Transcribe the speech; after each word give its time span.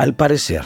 Al 0.00 0.14
parecer, 0.14 0.62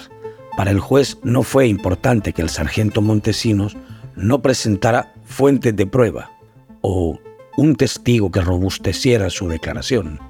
para 0.57 0.71
el 0.71 0.79
juez 0.79 1.19
no 1.25 1.43
fue 1.43 1.67
importante 1.67 2.33
que 2.33 2.43
el 2.43 2.51
sargento 2.51 3.03
Montesinos 3.03 3.77
no 4.15 4.43
presentara 4.43 5.13
fuentes 5.25 5.75
de 5.75 5.87
prueba 5.87 6.31
o 6.83 7.19
un 7.57 7.75
testigo 7.75 8.31
que 8.31 8.41
robusteciera 8.41 9.31
su 9.31 9.49
declaración. 9.49 10.21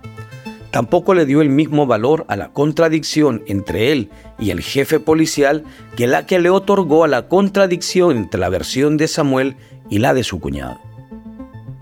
Tampoco 0.70 1.12
le 1.12 1.26
dio 1.26 1.42
el 1.42 1.50
mismo 1.50 1.86
valor 1.86 2.24
a 2.28 2.36
la 2.36 2.52
contradicción 2.52 3.42
entre 3.46 3.92
él 3.92 4.10
y 4.38 4.50
el 4.50 4.62
jefe 4.62 4.98
policial 5.00 5.64
que 5.96 6.06
la 6.06 6.26
que 6.26 6.38
le 6.38 6.48
otorgó 6.48 7.04
a 7.04 7.08
la 7.08 7.28
contradicción 7.28 8.16
entre 8.16 8.40
la 8.40 8.48
versión 8.48 8.96
de 8.96 9.06
Samuel 9.06 9.56
y 9.90 9.98
la 9.98 10.14
de 10.14 10.24
su 10.24 10.40
cuñado. 10.40 10.80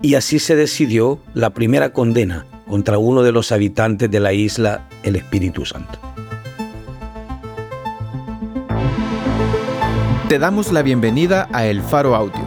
Y 0.01 0.15
así 0.15 0.39
se 0.39 0.57
decidió 0.57 1.19
la 1.33 1.51
primera 1.51 1.93
condena 1.93 2.45
contra 2.73 2.97
uno 2.97 3.21
de 3.21 3.31
los 3.31 3.51
habitantes 3.51 4.09
de 4.09 4.19
la 4.19 4.33
isla, 4.33 4.87
el 5.03 5.15
Espíritu 5.15 5.63
Santo. 5.63 5.99
Te 10.27 10.39
damos 10.39 10.71
la 10.71 10.81
bienvenida 10.81 11.47
a 11.53 11.67
El 11.67 11.83
Faro 11.83 12.15
Audio. 12.15 12.41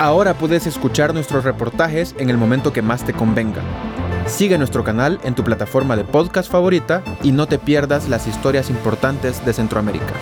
Ahora 0.00 0.32
puedes 0.32 0.66
escuchar 0.66 1.12
nuestros 1.12 1.44
reportajes 1.44 2.14
en 2.18 2.30
el 2.30 2.38
momento 2.38 2.72
que 2.72 2.80
más 2.80 3.04
te 3.04 3.12
convenga 3.12 3.60
Sigue 4.28 4.58
nuestro 4.58 4.84
canal 4.84 5.18
en 5.24 5.34
tu 5.34 5.42
plataforma 5.42 5.96
de 5.96 6.04
podcast 6.04 6.50
favorita 6.50 7.02
y 7.22 7.32
no 7.32 7.46
te 7.46 7.58
pierdas 7.58 8.08
las 8.08 8.26
historias 8.26 8.70
importantes 8.70 9.44
de 9.44 9.52
Centroamérica. 9.52 10.14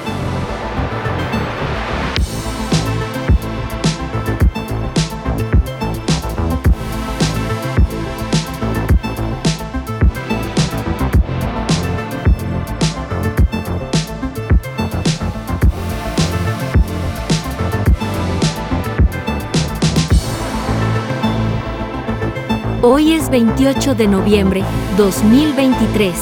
Hoy 22.98 23.12
es 23.12 23.28
28 23.28 23.94
de 23.94 24.08
noviembre 24.08 24.64
2023. 24.96 26.14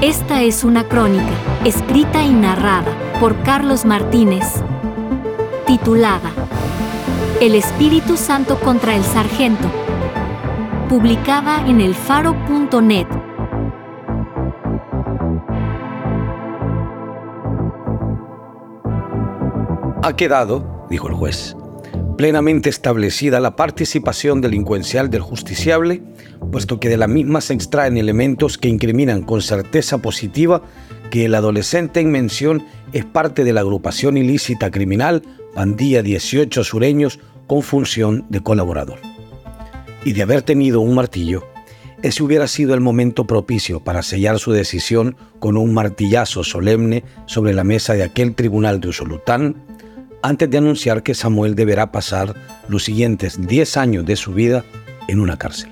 Esta 0.00 0.40
es 0.40 0.62
una 0.62 0.84
crónica, 0.84 1.32
escrita 1.64 2.22
y 2.22 2.30
narrada 2.30 2.94
por 3.18 3.42
Carlos 3.42 3.84
Martínez, 3.84 4.62
titulada 5.66 6.30
El 7.40 7.56
Espíritu 7.56 8.16
Santo 8.16 8.60
contra 8.60 8.94
el 8.94 9.02
Sargento, 9.02 9.68
publicada 10.88 11.66
en 11.66 11.80
elfaro.net. 11.80 13.08
Ha 20.04 20.12
quedado, 20.14 20.86
dijo 20.88 21.08
el 21.08 21.14
juez, 21.14 21.56
plenamente 22.20 22.68
establecida 22.68 23.40
la 23.40 23.56
participación 23.56 24.42
delincuencial 24.42 25.08
del 25.08 25.22
justiciable, 25.22 26.02
puesto 26.52 26.78
que 26.78 26.90
de 26.90 26.98
la 26.98 27.08
misma 27.08 27.40
se 27.40 27.54
extraen 27.54 27.96
elementos 27.96 28.58
que 28.58 28.68
incriminan 28.68 29.22
con 29.22 29.40
certeza 29.40 30.02
positiva 30.02 30.60
que 31.10 31.24
el 31.24 31.34
adolescente 31.34 31.98
en 31.98 32.10
mención 32.10 32.66
es 32.92 33.06
parte 33.06 33.42
de 33.42 33.54
la 33.54 33.62
agrupación 33.62 34.18
ilícita 34.18 34.70
criminal 34.70 35.22
Pandilla 35.54 36.02
18 36.02 36.62
Sureños 36.62 37.20
con 37.46 37.62
función 37.62 38.26
de 38.28 38.42
colaborador. 38.42 38.98
Y 40.04 40.12
de 40.12 40.20
haber 40.20 40.42
tenido 40.42 40.82
un 40.82 40.94
martillo, 40.94 41.46
ese 42.02 42.22
hubiera 42.22 42.48
sido 42.48 42.74
el 42.74 42.82
momento 42.82 43.26
propicio 43.26 43.80
para 43.80 44.02
sellar 44.02 44.38
su 44.38 44.52
decisión 44.52 45.16
con 45.38 45.56
un 45.56 45.72
martillazo 45.72 46.44
solemne 46.44 47.02
sobre 47.24 47.54
la 47.54 47.64
mesa 47.64 47.94
de 47.94 48.02
aquel 48.02 48.34
tribunal 48.34 48.78
de 48.78 48.88
Usulután 48.88 49.69
antes 50.22 50.50
de 50.50 50.58
anunciar 50.58 51.02
que 51.02 51.14
Samuel 51.14 51.54
deberá 51.54 51.92
pasar 51.92 52.34
los 52.68 52.84
siguientes 52.84 53.40
10 53.46 53.76
años 53.76 54.04
de 54.04 54.16
su 54.16 54.32
vida 54.32 54.64
en 55.08 55.20
una 55.20 55.38
cárcel. 55.38 55.70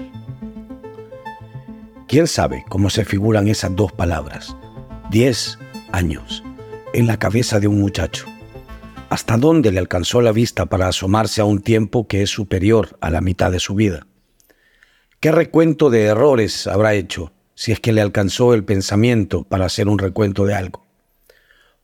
¿Quién 2.06 2.26
sabe 2.26 2.64
cómo 2.68 2.88
se 2.88 3.04
figuran 3.04 3.48
esas 3.48 3.76
dos 3.76 3.92
palabras? 3.92 4.56
10 5.10 5.58
años 5.92 6.42
en 6.94 7.06
la 7.06 7.18
cabeza 7.18 7.60
de 7.60 7.68
un 7.68 7.80
muchacho. 7.80 8.26
¿Hasta 9.10 9.36
dónde 9.36 9.72
le 9.72 9.78
alcanzó 9.78 10.22
la 10.22 10.32
vista 10.32 10.66
para 10.66 10.88
asomarse 10.88 11.40
a 11.40 11.44
un 11.44 11.60
tiempo 11.60 12.06
que 12.06 12.22
es 12.22 12.30
superior 12.30 12.96
a 13.00 13.10
la 13.10 13.20
mitad 13.20 13.50
de 13.50 13.60
su 13.60 13.74
vida? 13.74 14.06
¿Qué 15.20 15.32
recuento 15.32 15.90
de 15.90 16.04
errores 16.04 16.66
habrá 16.66 16.94
hecho 16.94 17.32
si 17.54 17.72
es 17.72 17.80
que 17.80 17.92
le 17.92 18.00
alcanzó 18.00 18.54
el 18.54 18.64
pensamiento 18.64 19.44
para 19.44 19.66
hacer 19.66 19.88
un 19.88 19.98
recuento 19.98 20.46
de 20.46 20.54
algo? 20.54 20.86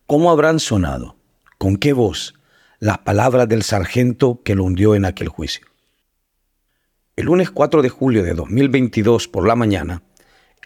¿Cómo 0.07 0.31
habrán 0.31 0.61
sonado? 0.61 1.17
¿Con 1.59 1.77
qué 1.77 1.93
voz? 1.93 2.35
Las 2.85 2.99
palabras 2.99 3.49
del 3.49 3.63
sargento 3.63 4.43
que 4.45 4.55
lo 4.55 4.65
hundió 4.65 4.95
en 4.95 5.07
aquel 5.07 5.29
juicio. 5.29 5.65
El 7.17 7.25
lunes 7.25 7.51
4 7.51 7.81
de 7.81 7.89
julio 7.89 8.23
de 8.23 8.35
2022 8.35 9.27
por 9.27 9.49
la 9.49 9.57
mañana, 9.57 10.03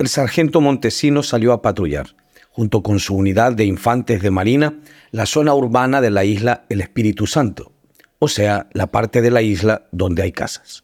el 0.01 0.09
sargento 0.09 0.61
Montesino 0.61 1.23
salió 1.23 1.53
a 1.53 1.63
patrullar, 1.63 2.17
junto 2.51 2.83
con 2.83 2.99
su 2.99 3.15
unidad 3.15 3.53
de 3.53 3.67
infantes 3.67 4.21
de 4.21 4.33
marina, 4.33 4.81
la 5.13 5.27
zona 5.27 5.55
urbana 5.55 6.01
de 6.01 6.11
la 6.11 6.25
isla 6.25 6.65
El 6.69 6.81
Espíritu 6.81 7.29
Santo, 7.29 7.71
o 8.19 8.27
sea, 8.27 8.67
la 8.73 8.89
parte 8.89 9.23
de 9.23 9.31
la 9.31 9.43
isla 9.43 9.87
donde 9.93 10.23
hay 10.23 10.33
casas, 10.33 10.83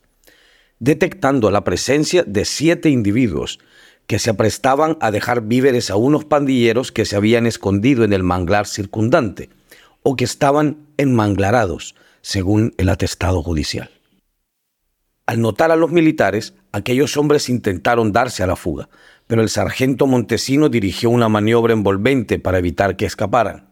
detectando 0.78 1.50
la 1.50 1.64
presencia 1.64 2.22
de 2.22 2.44
siete 2.44 2.90
individuos 2.90 3.58
que 4.06 4.20
se 4.20 4.30
aprestaban 4.30 4.98
a 5.00 5.10
dejar 5.10 5.40
víveres 5.40 5.90
a 5.90 5.96
unos 5.96 6.24
pandilleros 6.24 6.92
que 6.92 7.04
se 7.04 7.16
habían 7.16 7.48
escondido 7.48 8.04
en 8.04 8.12
el 8.12 8.22
manglar 8.22 8.68
circundante, 8.68 9.50
o 10.04 10.16
que 10.16 10.24
estaban 10.24 10.86
enmanglarados, 10.98 11.96
según 12.20 12.74
el 12.76 12.90
atestado 12.90 13.42
judicial. 13.42 13.90
Al 15.26 15.40
notar 15.40 15.72
a 15.72 15.76
los 15.76 15.90
militares, 15.90 16.52
aquellos 16.72 17.16
hombres 17.16 17.48
intentaron 17.48 18.12
darse 18.12 18.42
a 18.42 18.46
la 18.46 18.54
fuga, 18.54 18.90
pero 19.26 19.40
el 19.40 19.48
sargento 19.48 20.06
Montesino 20.06 20.68
dirigió 20.68 21.08
una 21.08 21.30
maniobra 21.30 21.72
envolvente 21.72 22.38
para 22.38 22.58
evitar 22.58 22.96
que 22.96 23.06
escaparan. 23.06 23.70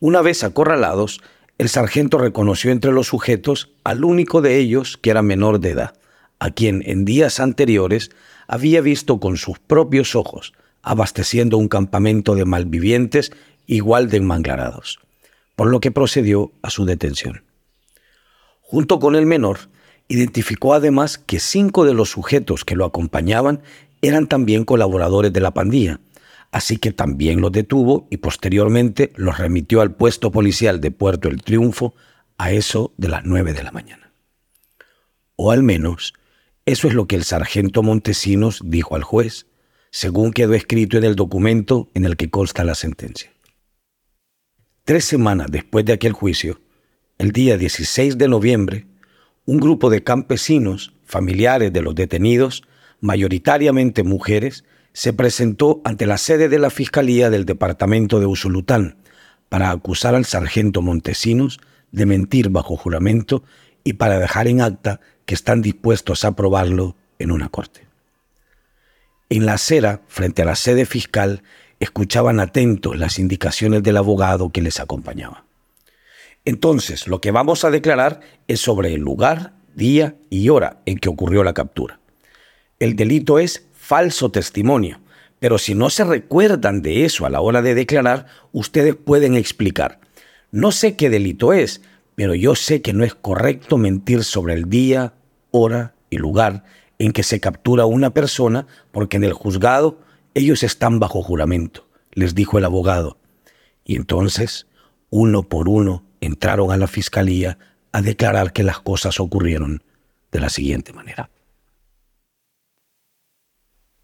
Una 0.00 0.20
vez 0.22 0.42
acorralados, 0.42 1.20
el 1.56 1.68
sargento 1.68 2.18
reconoció 2.18 2.72
entre 2.72 2.92
los 2.92 3.06
sujetos 3.06 3.70
al 3.84 4.04
único 4.04 4.42
de 4.42 4.56
ellos 4.56 4.96
que 4.96 5.10
era 5.10 5.22
menor 5.22 5.60
de 5.60 5.70
edad, 5.70 5.94
a 6.40 6.50
quien 6.50 6.82
en 6.84 7.04
días 7.04 7.38
anteriores 7.38 8.10
había 8.48 8.80
visto 8.80 9.20
con 9.20 9.36
sus 9.36 9.60
propios 9.60 10.16
ojos 10.16 10.52
abasteciendo 10.82 11.58
un 11.58 11.68
campamento 11.68 12.34
de 12.34 12.44
malvivientes 12.44 13.30
igual 13.66 14.08
de 14.10 14.16
enmanglarados 14.16 15.00
por 15.58 15.66
lo 15.66 15.80
que 15.80 15.90
procedió 15.90 16.52
a 16.62 16.70
su 16.70 16.84
detención. 16.84 17.42
Junto 18.60 19.00
con 19.00 19.16
el 19.16 19.26
menor, 19.26 19.58
identificó 20.06 20.72
además 20.72 21.18
que 21.18 21.40
cinco 21.40 21.84
de 21.84 21.94
los 21.94 22.10
sujetos 22.10 22.64
que 22.64 22.76
lo 22.76 22.84
acompañaban 22.84 23.60
eran 24.00 24.28
también 24.28 24.64
colaboradores 24.64 25.32
de 25.32 25.40
la 25.40 25.50
pandilla, 25.50 25.98
así 26.52 26.76
que 26.76 26.92
también 26.92 27.40
los 27.40 27.50
detuvo 27.50 28.06
y 28.08 28.18
posteriormente 28.18 29.12
los 29.16 29.36
remitió 29.36 29.80
al 29.80 29.96
puesto 29.96 30.30
policial 30.30 30.80
de 30.80 30.92
Puerto 30.92 31.26
El 31.26 31.42
Triunfo 31.42 31.92
a 32.36 32.52
eso 32.52 32.92
de 32.96 33.08
las 33.08 33.24
nueve 33.24 33.52
de 33.52 33.64
la 33.64 33.72
mañana. 33.72 34.12
O 35.34 35.50
al 35.50 35.64
menos, 35.64 36.14
eso 36.66 36.86
es 36.86 36.94
lo 36.94 37.08
que 37.08 37.16
el 37.16 37.24
sargento 37.24 37.82
Montesinos 37.82 38.60
dijo 38.64 38.94
al 38.94 39.02
juez, 39.02 39.46
según 39.90 40.30
quedó 40.30 40.54
escrito 40.54 40.98
en 40.98 41.02
el 41.02 41.16
documento 41.16 41.88
en 41.94 42.04
el 42.04 42.16
que 42.16 42.30
consta 42.30 42.62
la 42.62 42.76
sentencia. 42.76 43.32
Tres 44.88 45.04
semanas 45.04 45.48
después 45.50 45.84
de 45.84 45.92
aquel 45.92 46.14
juicio, 46.14 46.62
el 47.18 47.32
día 47.32 47.58
16 47.58 48.16
de 48.16 48.26
noviembre, 48.26 48.86
un 49.44 49.60
grupo 49.60 49.90
de 49.90 50.02
campesinos, 50.02 50.94
familiares 51.04 51.74
de 51.74 51.82
los 51.82 51.94
detenidos, 51.94 52.62
mayoritariamente 53.02 54.02
mujeres, 54.02 54.64
se 54.94 55.12
presentó 55.12 55.82
ante 55.84 56.06
la 56.06 56.16
sede 56.16 56.48
de 56.48 56.58
la 56.58 56.70
Fiscalía 56.70 57.28
del 57.28 57.44
Departamento 57.44 58.18
de 58.18 58.24
Usulután 58.24 58.96
para 59.50 59.72
acusar 59.72 60.14
al 60.14 60.24
sargento 60.24 60.80
Montesinos 60.80 61.60
de 61.92 62.06
mentir 62.06 62.48
bajo 62.48 62.74
juramento 62.74 63.44
y 63.84 63.92
para 63.92 64.18
dejar 64.18 64.48
en 64.48 64.62
acta 64.62 65.00
que 65.26 65.34
están 65.34 65.60
dispuestos 65.60 66.24
a 66.24 66.34
probarlo 66.34 66.96
en 67.18 67.30
una 67.30 67.50
corte. 67.50 67.86
En 69.28 69.44
la 69.44 69.52
acera, 69.52 70.00
frente 70.08 70.40
a 70.40 70.46
la 70.46 70.56
sede 70.56 70.86
fiscal, 70.86 71.42
escuchaban 71.80 72.40
atentos 72.40 72.98
las 72.98 73.18
indicaciones 73.18 73.82
del 73.82 73.96
abogado 73.96 74.50
que 74.50 74.62
les 74.62 74.80
acompañaba. 74.80 75.44
Entonces, 76.44 77.06
lo 77.06 77.20
que 77.20 77.30
vamos 77.30 77.64
a 77.64 77.70
declarar 77.70 78.20
es 78.46 78.60
sobre 78.60 78.94
el 78.94 79.00
lugar, 79.00 79.52
día 79.74 80.16
y 80.30 80.48
hora 80.48 80.80
en 80.86 80.98
que 80.98 81.08
ocurrió 81.08 81.44
la 81.44 81.54
captura. 81.54 82.00
El 82.78 82.96
delito 82.96 83.38
es 83.38 83.66
falso 83.72 84.30
testimonio, 84.30 85.00
pero 85.40 85.58
si 85.58 85.74
no 85.74 85.90
se 85.90 86.04
recuerdan 86.04 86.82
de 86.82 87.04
eso 87.04 87.26
a 87.26 87.30
la 87.30 87.40
hora 87.40 87.62
de 87.62 87.74
declarar, 87.74 88.26
ustedes 88.52 88.96
pueden 88.96 89.34
explicar. 89.34 90.00
No 90.50 90.72
sé 90.72 90.96
qué 90.96 91.10
delito 91.10 91.52
es, 91.52 91.82
pero 92.14 92.34
yo 92.34 92.54
sé 92.54 92.82
que 92.82 92.92
no 92.92 93.04
es 93.04 93.14
correcto 93.14 93.76
mentir 93.76 94.24
sobre 94.24 94.54
el 94.54 94.68
día, 94.68 95.14
hora 95.50 95.94
y 96.10 96.16
lugar 96.16 96.64
en 96.98 97.12
que 97.12 97.22
se 97.22 97.40
captura 97.40 97.86
una 97.86 98.10
persona 98.10 98.66
porque 98.90 99.18
en 99.18 99.24
el 99.24 99.32
juzgado 99.32 100.00
ellos 100.38 100.62
están 100.62 101.00
bajo 101.00 101.22
juramento, 101.22 101.88
les 102.12 102.34
dijo 102.34 102.58
el 102.58 102.64
abogado. 102.64 103.18
Y 103.84 103.96
entonces, 103.96 104.66
uno 105.10 105.42
por 105.42 105.68
uno, 105.68 106.04
entraron 106.20 106.70
a 106.70 106.76
la 106.76 106.86
fiscalía 106.86 107.58
a 107.92 108.02
declarar 108.02 108.52
que 108.52 108.62
las 108.62 108.80
cosas 108.80 109.20
ocurrieron 109.20 109.82
de 110.30 110.40
la 110.40 110.48
siguiente 110.48 110.92
manera. 110.92 111.30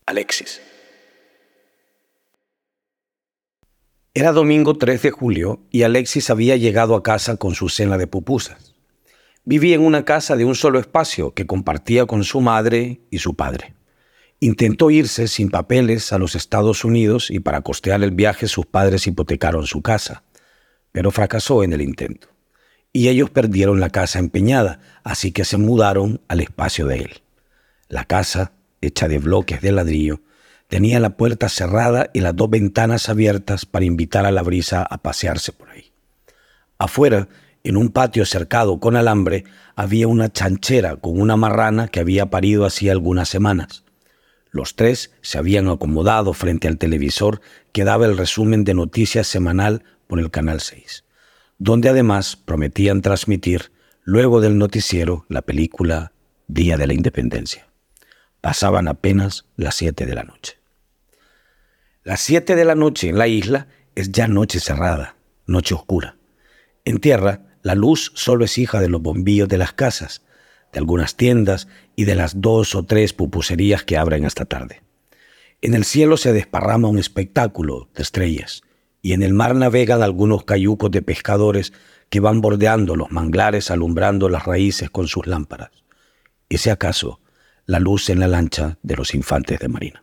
Alexis. 0.07 0.61
Era 4.13 4.33
domingo 4.33 4.77
3 4.77 5.03
de 5.03 5.11
julio 5.11 5.61
y 5.71 5.83
Alexis 5.83 6.31
había 6.31 6.57
llegado 6.57 6.95
a 6.95 7.03
casa 7.03 7.37
con 7.37 7.55
su 7.55 7.69
cena 7.69 7.99
de 7.99 8.07
pupusas. 8.07 8.75
Vivía 9.45 9.75
en 9.75 9.83
una 9.83 10.05
casa 10.05 10.37
de 10.37 10.45
un 10.45 10.55
solo 10.55 10.79
espacio 10.79 11.35
que 11.35 11.47
compartía 11.47 12.07
con 12.07 12.25
su 12.25 12.41
madre 12.41 13.01
y 13.11 13.19
su 13.19 13.35
padre. 13.35 13.75
Intentó 14.41 14.91
irse 14.91 15.29
sin 15.29 15.51
papeles 15.51 16.13
a 16.13 16.19
los 16.19 16.35
Estados 16.35 16.85
Unidos 16.85 17.31
y 17.31 17.41
para 17.41 17.63
costear 17.63 18.03
el 18.03 18.11
viaje 18.11 18.47
sus 18.49 18.67
padres 18.67 19.07
hipotecaron 19.07 19.67
su 19.67 19.81
casa, 19.81 20.25
pero 20.93 21.11
fracasó 21.11 21.63
en 21.63 21.73
el 21.73 21.81
intento. 21.81 22.29
Y 22.93 23.09
ellos 23.09 23.31
perdieron 23.31 23.81
la 23.81 23.91
casa 23.91 24.19
empeñada, 24.19 24.81
así 25.03 25.33
que 25.33 25.45
se 25.45 25.57
mudaron 25.57 26.21
al 26.29 26.41
espacio 26.41 26.87
de 26.87 26.99
él. 26.99 27.23
La 27.89 28.05
casa, 28.05 28.53
hecha 28.81 29.09
de 29.09 29.19
bloques 29.19 29.61
de 29.61 29.73
ladrillo, 29.73 30.21
tenía 30.69 31.01
la 31.01 31.17
puerta 31.17 31.49
cerrada 31.49 32.11
y 32.13 32.21
las 32.21 32.37
dos 32.37 32.51
ventanas 32.51 33.09
abiertas 33.09 33.67
para 33.67 33.85
invitar 33.85 34.27
a 34.27 34.33
la 34.33 34.43
brisa 34.43 34.83
a 34.83 34.99
pasearse 34.99 35.53
por 35.53 35.71
ahí. 35.71 35.93
Afuera, 36.79 37.29
en 37.63 37.77
un 37.77 37.91
patio 37.91 38.27
cercado 38.27 38.79
con 38.79 38.97
alambre, 38.97 39.45
había 39.75 40.07
una 40.07 40.31
chanchera 40.31 40.97
con 40.97 41.21
una 41.21 41.37
marrana 41.37 41.89
que 41.89 42.01
había 42.01 42.27
parido 42.27 42.67
hacía 42.67 42.93
algunas 42.93 43.29
semanas. 43.29 43.84
Los 44.55 44.77
tres 44.77 45.11
se 45.21 45.37
habían 45.37 45.69
acomodado 45.69 46.33
frente 46.33 46.69
al 46.69 46.79
televisor 46.79 47.41
que 47.73 47.83
daba 47.83 48.07
el 48.07 48.17
resumen 48.17 48.63
de 48.63 48.73
noticias 48.73 49.27
semanal 49.27 49.83
por 50.07 50.21
el 50.21 50.31
Canal 50.31 50.61
6, 50.61 51.03
donde 51.59 51.89
además 51.89 52.37
prometían 52.37 53.03
transmitir, 53.03 53.73
luego 54.05 54.41
del 54.41 54.57
noticiero, 54.57 55.27
la 55.29 55.43
película 55.43 56.13
Día 56.47 56.77
de 56.77 56.87
la 56.87 56.95
Independencia. 56.95 57.67
Pasaban 58.41 58.87
apenas 58.87 59.45
las 59.57 59.75
siete 59.75 60.07
de 60.07 60.15
la 60.15 60.23
noche. 60.23 60.57
Las 62.05 62.21
siete 62.21 62.55
de 62.55 62.65
la 62.65 62.77
noche 62.77 63.09
en 63.09 63.19
la 63.19 63.27
isla 63.27 63.67
es 63.97 64.13
ya 64.13 64.29
noche 64.29 64.61
cerrada, 64.61 65.17
noche 65.47 65.75
oscura. 65.75 66.17
En 66.85 67.01
tierra, 67.01 67.41
la 67.63 67.75
luz 67.75 68.13
solo 68.15 68.45
es 68.45 68.57
hija 68.57 68.79
de 68.79 68.89
los 68.89 69.03
bombillos 69.03 69.49
de 69.49 69.59
las 69.59 69.73
casas, 69.73 70.23
de 70.75 70.81
algunas 70.81 71.17
tiendas 71.17 71.69
y 71.97 72.05
de 72.05 72.17
las 72.17 72.41
dos 72.41 72.75
o 72.75 72.83
tres 72.83 73.13
pupuserías 73.13 73.85
que 73.85 73.97
abren 73.97 74.25
esta 74.25 74.45
tarde. 74.45 74.83
En 75.63 75.73
el 75.73 75.85
cielo 75.85 76.17
se 76.17 76.33
desparrama 76.33 76.89
un 76.89 76.99
espectáculo 76.99 77.89
de 77.95 78.03
estrellas, 78.03 78.63
y 79.01 79.13
en 79.13 79.23
el 79.23 79.33
mar 79.33 79.55
navegan 79.55 80.03
algunos 80.03 80.45
cayucos 80.45 80.91
de 80.91 81.01
pescadores 81.01 81.73
que 82.11 82.21
van 82.21 82.41
bordeando 82.41 82.97
los 82.97 83.13
manglares 83.13 83.71
alumbrando 83.71 84.29
las 84.29 84.47
raíces 84.47 84.91
con 84.91 85.07
sus 85.07 85.27
lámparas. 85.27 85.71
Y 86.49 86.59
si 86.59 86.71
acaso 86.71 87.21
la 87.67 87.79
luz 87.79 88.11
en 88.11 88.19
la 88.19 88.27
lancha 88.27 88.79
de 88.83 88.97
los 88.97 89.15
infantes 89.15 89.61
de 89.61 89.69
marina. 89.69 90.03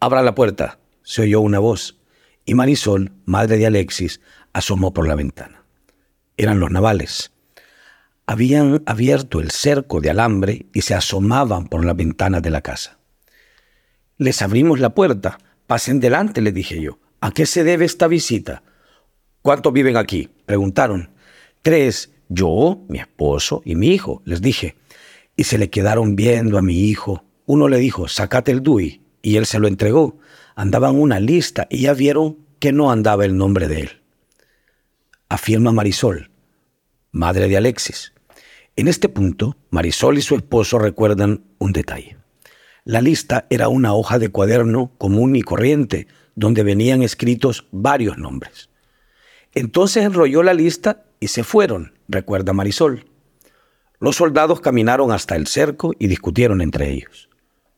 Abra 0.00 0.22
la 0.22 0.34
puerta, 0.34 0.80
se 1.02 1.22
oyó 1.22 1.40
una 1.40 1.60
voz, 1.60 1.98
y 2.44 2.54
Marisol, 2.54 3.12
madre 3.24 3.56
de 3.56 3.66
Alexis, 3.66 4.20
asomó 4.52 4.92
por 4.92 5.06
la 5.06 5.14
ventana. 5.14 5.64
Eran 6.36 6.60
los 6.60 6.70
navales 6.70 7.32
habían 8.28 8.82
abierto 8.84 9.40
el 9.40 9.50
cerco 9.50 10.02
de 10.02 10.10
alambre 10.10 10.66
y 10.74 10.82
se 10.82 10.94
asomaban 10.94 11.66
por 11.66 11.86
la 11.86 11.94
ventana 11.94 12.42
de 12.42 12.50
la 12.50 12.60
casa. 12.60 12.98
Les 14.18 14.42
abrimos 14.42 14.80
la 14.80 14.94
puerta. 14.94 15.38
Pasen 15.66 15.98
delante, 15.98 16.42
le 16.42 16.52
dije 16.52 16.78
yo. 16.78 16.98
¿A 17.22 17.30
qué 17.30 17.46
se 17.46 17.64
debe 17.64 17.86
esta 17.86 18.06
visita? 18.06 18.62
¿Cuántos 19.40 19.72
viven 19.72 19.96
aquí? 19.96 20.28
preguntaron. 20.44 21.08
Tres, 21.62 22.12
yo, 22.28 22.84
mi 22.88 22.98
esposo 22.98 23.62
y 23.64 23.76
mi 23.76 23.94
hijo, 23.94 24.20
les 24.26 24.42
dije. 24.42 24.76
Y 25.34 25.44
se 25.44 25.56
le 25.56 25.70
quedaron 25.70 26.14
viendo 26.14 26.58
a 26.58 26.62
mi 26.62 26.80
hijo. 26.80 27.24
Uno 27.46 27.66
le 27.66 27.78
dijo, 27.78 28.08
sacate 28.08 28.52
el 28.52 28.62
DUI, 28.62 29.00
y 29.22 29.36
él 29.36 29.46
se 29.46 29.58
lo 29.58 29.68
entregó. 29.68 30.18
Andaban 30.54 31.00
una 31.00 31.18
lista 31.18 31.66
y 31.70 31.78
ya 31.80 31.94
vieron 31.94 32.36
que 32.58 32.72
no 32.72 32.90
andaba 32.90 33.24
el 33.24 33.38
nombre 33.38 33.68
de 33.68 33.80
él. 33.80 34.02
Afirma 35.30 35.72
Marisol, 35.72 36.30
madre 37.10 37.48
de 37.48 37.56
Alexis. 37.56 38.12
En 38.78 38.86
este 38.86 39.08
punto, 39.08 39.56
Marisol 39.70 40.18
y 40.18 40.22
su 40.22 40.36
esposo 40.36 40.78
recuerdan 40.78 41.42
un 41.58 41.72
detalle. 41.72 42.16
La 42.84 43.00
lista 43.00 43.44
era 43.50 43.66
una 43.66 43.92
hoja 43.92 44.20
de 44.20 44.28
cuaderno 44.28 44.92
común 44.98 45.34
y 45.34 45.42
corriente, 45.42 46.06
donde 46.36 46.62
venían 46.62 47.02
escritos 47.02 47.66
varios 47.72 48.18
nombres. 48.18 48.70
Entonces 49.52 50.04
enrolló 50.04 50.44
la 50.44 50.54
lista 50.54 51.06
y 51.18 51.26
se 51.26 51.42
fueron, 51.42 51.94
recuerda 52.06 52.52
Marisol. 52.52 53.06
Los 53.98 54.14
soldados 54.14 54.60
caminaron 54.60 55.10
hasta 55.10 55.34
el 55.34 55.48
cerco 55.48 55.92
y 55.98 56.06
discutieron 56.06 56.60
entre 56.60 56.92
ellos. 56.92 57.28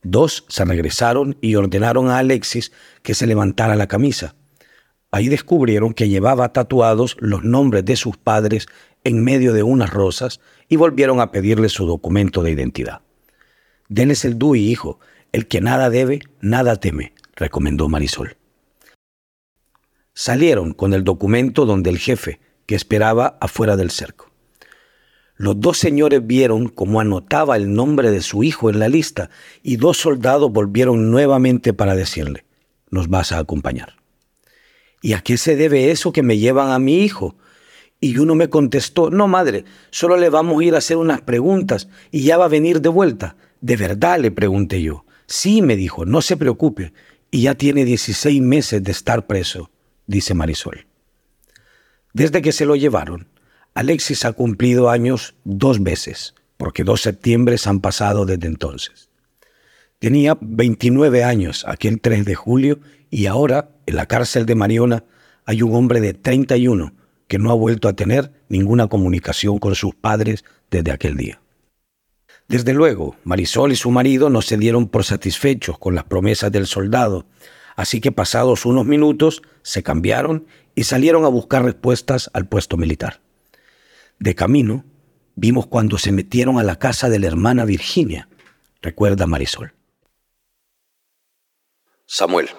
Dos 0.03 0.45
se 0.49 0.65
regresaron 0.65 1.35
y 1.41 1.55
ordenaron 1.55 2.09
a 2.09 2.19
Alexis 2.19 2.71
que 3.01 3.15
se 3.15 3.25
levantara 3.25 3.75
la 3.75 3.87
camisa. 3.87 4.35
Ahí 5.09 5.29
descubrieron 5.29 5.93
que 5.95 6.09
llevaba 6.09 6.53
tatuados 6.53 7.17
los 7.19 7.43
nombres 7.43 7.83
de 7.85 7.95
sus 7.95 8.17
padres 8.17 8.67
en 9.03 9.23
medio 9.23 9.53
de 9.53 9.63
unas 9.63 9.91
rosas 9.91 10.39
y 10.67 10.75
volvieron 10.75 11.19
a 11.19 11.31
pedirle 11.31 11.69
su 11.69 11.85
documento 11.85 12.43
de 12.43 12.51
identidad. 12.51 13.01
Denles 13.89 14.25
el 14.25 14.37
DUI, 14.37 14.69
hijo. 14.69 14.99
El 15.31 15.47
que 15.47 15.61
nada 15.61 15.89
debe, 15.89 16.21
nada 16.41 16.75
teme, 16.75 17.13
recomendó 17.35 17.89
Marisol. 17.89 18.37
Salieron 20.13 20.73
con 20.73 20.93
el 20.93 21.03
documento 21.03 21.65
donde 21.65 21.89
el 21.89 21.97
jefe, 21.97 22.39
que 22.65 22.75
esperaba 22.75 23.37
afuera 23.41 23.75
del 23.75 23.91
cerco. 23.91 24.31
Los 25.35 25.59
dos 25.59 25.77
señores 25.77 26.25
vieron 26.25 26.67
cómo 26.67 26.99
anotaba 26.99 27.57
el 27.57 27.73
nombre 27.73 28.11
de 28.11 28.21
su 28.21 28.43
hijo 28.43 28.69
en 28.69 28.79
la 28.79 28.89
lista 28.89 29.29
y 29.63 29.77
dos 29.77 29.97
soldados 29.97 30.51
volvieron 30.51 31.09
nuevamente 31.09 31.73
para 31.73 31.95
decirle, 31.95 32.45
nos 32.91 33.09
vas 33.09 33.31
a 33.31 33.39
acompañar. 33.39 33.95
¿Y 35.01 35.13
a 35.13 35.21
qué 35.21 35.37
se 35.37 35.55
debe 35.55 35.89
eso 35.89 36.11
que 36.11 36.21
me 36.21 36.37
llevan 36.37 36.69
a 36.69 36.77
mi 36.77 37.03
hijo? 37.03 37.35
Y 38.03 38.17
uno 38.17 38.33
me 38.33 38.49
contestó, 38.49 39.11
no 39.11 39.27
madre, 39.27 39.63
solo 39.91 40.17
le 40.17 40.29
vamos 40.29 40.59
a 40.59 40.63
ir 40.65 40.73
a 40.73 40.79
hacer 40.79 40.97
unas 40.97 41.21
preguntas 41.21 41.87
y 42.09 42.23
ya 42.23 42.35
va 42.35 42.45
a 42.45 42.49
venir 42.49 42.81
de 42.81 42.89
vuelta. 42.89 43.35
¿De 43.61 43.77
verdad? 43.77 44.19
le 44.19 44.31
pregunté 44.31 44.81
yo. 44.81 45.05
Sí, 45.27 45.61
me 45.61 45.75
dijo, 45.75 46.03
no 46.03 46.21
se 46.23 46.35
preocupe. 46.35 46.93
Y 47.29 47.43
ya 47.43 47.53
tiene 47.53 47.85
16 47.85 48.41
meses 48.41 48.83
de 48.83 48.91
estar 48.91 49.27
preso, 49.27 49.69
dice 50.07 50.33
Marisol. 50.33 50.87
Desde 52.11 52.41
que 52.41 52.51
se 52.51 52.65
lo 52.65 52.75
llevaron, 52.75 53.27
Alexis 53.75 54.25
ha 54.25 54.33
cumplido 54.33 54.89
años 54.89 55.35
dos 55.43 55.83
veces, 55.83 56.33
porque 56.57 56.83
dos 56.83 57.01
septiembre 57.01 57.55
han 57.65 57.81
pasado 57.81 58.25
desde 58.25 58.47
entonces. 58.47 59.11
Tenía 59.99 60.35
29 60.41 61.23
años 61.23 61.65
aquel 61.67 62.01
3 62.01 62.25
de 62.25 62.33
julio 62.33 62.79
y 63.11 63.27
ahora, 63.27 63.69
en 63.85 63.95
la 63.95 64.07
cárcel 64.07 64.47
de 64.47 64.55
Mariona, 64.55 65.05
hay 65.45 65.61
un 65.61 65.75
hombre 65.75 66.01
de 66.01 66.15
31 66.15 66.95
que 67.31 67.39
no 67.39 67.49
ha 67.49 67.53
vuelto 67.53 67.87
a 67.87 67.93
tener 67.93 68.33
ninguna 68.49 68.87
comunicación 68.87 69.57
con 69.57 69.73
sus 69.73 69.95
padres 69.95 70.43
desde 70.69 70.91
aquel 70.91 71.15
día. 71.15 71.39
Desde 72.49 72.73
luego, 72.73 73.15
Marisol 73.23 73.71
y 73.71 73.77
su 73.77 73.89
marido 73.89 74.29
no 74.29 74.41
se 74.41 74.57
dieron 74.57 74.89
por 74.89 75.05
satisfechos 75.05 75.79
con 75.79 75.95
las 75.95 76.03
promesas 76.03 76.51
del 76.51 76.67
soldado, 76.67 77.25
así 77.77 78.01
que 78.01 78.11
pasados 78.11 78.65
unos 78.65 78.85
minutos 78.85 79.43
se 79.61 79.81
cambiaron 79.81 80.45
y 80.75 80.83
salieron 80.83 81.23
a 81.23 81.29
buscar 81.29 81.63
respuestas 81.63 82.29
al 82.33 82.49
puesto 82.49 82.75
militar. 82.75 83.21
De 84.19 84.35
camino, 84.35 84.83
vimos 85.35 85.67
cuando 85.67 85.97
se 85.97 86.11
metieron 86.11 86.59
a 86.59 86.63
la 86.63 86.79
casa 86.79 87.07
de 87.07 87.19
la 87.19 87.27
hermana 87.27 87.63
Virginia, 87.63 88.27
recuerda 88.81 89.25
Marisol. 89.25 89.73
Samuel. 92.05 92.49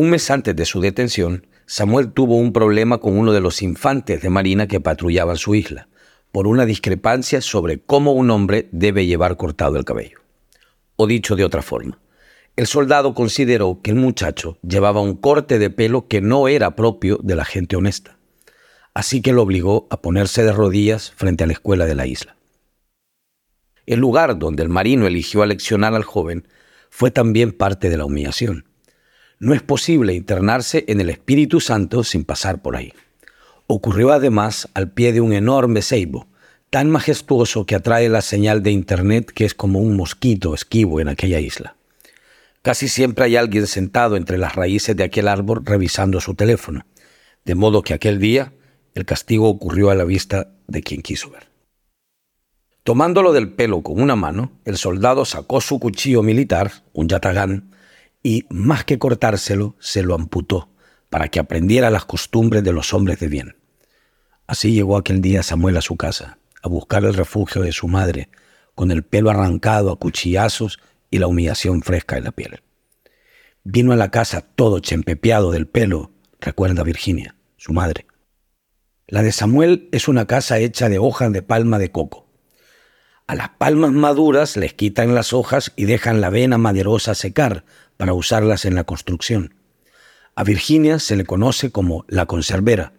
Un 0.00 0.08
mes 0.08 0.30
antes 0.30 0.56
de 0.56 0.64
su 0.64 0.80
detención, 0.80 1.46
Samuel 1.66 2.10
tuvo 2.12 2.36
un 2.36 2.54
problema 2.54 3.00
con 3.00 3.18
uno 3.18 3.34
de 3.34 3.42
los 3.42 3.60
infantes 3.60 4.22
de 4.22 4.30
Marina 4.30 4.66
que 4.66 4.80
patrullaban 4.80 5.36
su 5.36 5.54
isla, 5.54 5.88
por 6.32 6.46
una 6.46 6.64
discrepancia 6.64 7.42
sobre 7.42 7.82
cómo 7.82 8.12
un 8.12 8.30
hombre 8.30 8.70
debe 8.72 9.04
llevar 9.04 9.36
cortado 9.36 9.76
el 9.76 9.84
cabello. 9.84 10.20
O 10.96 11.06
dicho 11.06 11.36
de 11.36 11.44
otra 11.44 11.60
forma, 11.60 11.98
el 12.56 12.66
soldado 12.66 13.12
consideró 13.12 13.80
que 13.82 13.90
el 13.90 13.98
muchacho 13.98 14.56
llevaba 14.62 15.02
un 15.02 15.16
corte 15.16 15.58
de 15.58 15.68
pelo 15.68 16.08
que 16.08 16.22
no 16.22 16.48
era 16.48 16.76
propio 16.76 17.18
de 17.22 17.36
la 17.36 17.44
gente 17.44 17.76
honesta, 17.76 18.16
así 18.94 19.20
que 19.20 19.34
lo 19.34 19.42
obligó 19.42 19.86
a 19.90 20.00
ponerse 20.00 20.42
de 20.44 20.52
rodillas 20.52 21.12
frente 21.14 21.44
a 21.44 21.46
la 21.46 21.52
escuela 21.52 21.84
de 21.84 21.94
la 21.94 22.06
isla. 22.06 22.36
El 23.84 24.00
lugar 24.00 24.38
donde 24.38 24.62
el 24.62 24.70
marino 24.70 25.06
eligió 25.06 25.42
aleccionar 25.42 25.92
al 25.92 26.04
joven 26.04 26.48
fue 26.88 27.10
también 27.10 27.52
parte 27.52 27.90
de 27.90 27.98
la 27.98 28.06
humillación 28.06 28.64
no 29.40 29.54
es 29.54 29.62
posible 29.62 30.12
internarse 30.12 30.84
en 30.86 31.00
el 31.00 31.08
Espíritu 31.08 31.60
Santo 31.60 32.04
sin 32.04 32.24
pasar 32.24 32.60
por 32.60 32.76
ahí. 32.76 32.92
Ocurrió 33.66 34.12
además 34.12 34.68
al 34.74 34.90
pie 34.90 35.12
de 35.12 35.22
un 35.22 35.32
enorme 35.32 35.80
ceibo, 35.80 36.28
tan 36.68 36.90
majestuoso 36.90 37.64
que 37.64 37.74
atrae 37.74 38.08
la 38.10 38.20
señal 38.20 38.62
de 38.62 38.70
Internet 38.70 39.32
que 39.34 39.46
es 39.46 39.54
como 39.54 39.80
un 39.80 39.96
mosquito 39.96 40.54
esquivo 40.54 41.00
en 41.00 41.08
aquella 41.08 41.40
isla. 41.40 41.74
Casi 42.62 42.88
siempre 42.88 43.24
hay 43.24 43.36
alguien 43.36 43.66
sentado 43.66 44.16
entre 44.16 44.36
las 44.36 44.54
raíces 44.54 44.94
de 44.94 45.04
aquel 45.04 45.26
árbol 45.26 45.62
revisando 45.64 46.20
su 46.20 46.34
teléfono, 46.34 46.84
de 47.46 47.54
modo 47.54 47.82
que 47.82 47.94
aquel 47.94 48.18
día 48.18 48.52
el 48.94 49.06
castigo 49.06 49.48
ocurrió 49.48 49.88
a 49.90 49.94
la 49.94 50.04
vista 50.04 50.52
de 50.66 50.82
quien 50.82 51.00
quiso 51.00 51.30
ver. 51.30 51.48
Tomándolo 52.82 53.32
del 53.32 53.52
pelo 53.52 53.82
con 53.82 54.02
una 54.02 54.16
mano, 54.16 54.52
el 54.66 54.76
soldado 54.76 55.24
sacó 55.24 55.62
su 55.62 55.78
cuchillo 55.78 56.22
militar, 56.22 56.72
un 56.92 57.08
yatagán, 57.08 57.70
y, 58.22 58.46
más 58.50 58.84
que 58.84 58.98
cortárselo, 58.98 59.76
se 59.78 60.02
lo 60.02 60.14
amputó, 60.14 60.70
para 61.08 61.28
que 61.28 61.40
aprendiera 61.40 61.90
las 61.90 62.04
costumbres 62.04 62.62
de 62.62 62.72
los 62.72 62.92
hombres 62.94 63.18
de 63.20 63.28
bien. 63.28 63.56
Así 64.46 64.72
llegó 64.72 64.96
aquel 64.96 65.20
día 65.20 65.42
Samuel 65.42 65.76
a 65.76 65.82
su 65.82 65.96
casa, 65.96 66.38
a 66.62 66.68
buscar 66.68 67.04
el 67.04 67.14
refugio 67.14 67.62
de 67.62 67.72
su 67.72 67.88
madre, 67.88 68.28
con 68.74 68.90
el 68.90 69.02
pelo 69.02 69.30
arrancado 69.30 69.90
a 69.92 69.98
cuchillazos 69.98 70.78
y 71.10 71.18
la 71.18 71.26
humillación 71.26 71.82
fresca 71.82 72.16
en 72.16 72.24
la 72.24 72.32
piel. 72.32 72.62
Vino 73.64 73.92
a 73.92 73.96
la 73.96 74.10
casa 74.10 74.40
todo 74.40 74.80
chempepeado 74.80 75.50
del 75.50 75.66
pelo, 75.66 76.12
recuerda 76.40 76.82
Virginia, 76.82 77.36
su 77.56 77.72
madre. 77.72 78.06
La 79.06 79.22
de 79.22 79.32
Samuel 79.32 79.88
es 79.92 80.08
una 80.08 80.26
casa 80.26 80.58
hecha 80.58 80.88
de 80.88 80.98
hojas 80.98 81.32
de 81.32 81.42
palma 81.42 81.78
de 81.78 81.90
coco. 81.90 82.29
A 83.30 83.36
las 83.36 83.50
palmas 83.50 83.92
maduras 83.92 84.56
les 84.56 84.74
quitan 84.74 85.14
las 85.14 85.32
hojas 85.32 85.72
y 85.76 85.84
dejan 85.84 86.20
la 86.20 86.30
vena 86.30 86.58
maderosa 86.58 87.14
secar 87.14 87.64
para 87.96 88.12
usarlas 88.12 88.64
en 88.64 88.74
la 88.74 88.82
construcción. 88.82 89.54
A 90.34 90.42
Virginia 90.42 90.98
se 90.98 91.14
le 91.14 91.24
conoce 91.24 91.70
como 91.70 92.04
la 92.08 92.26
conservera, 92.26 92.92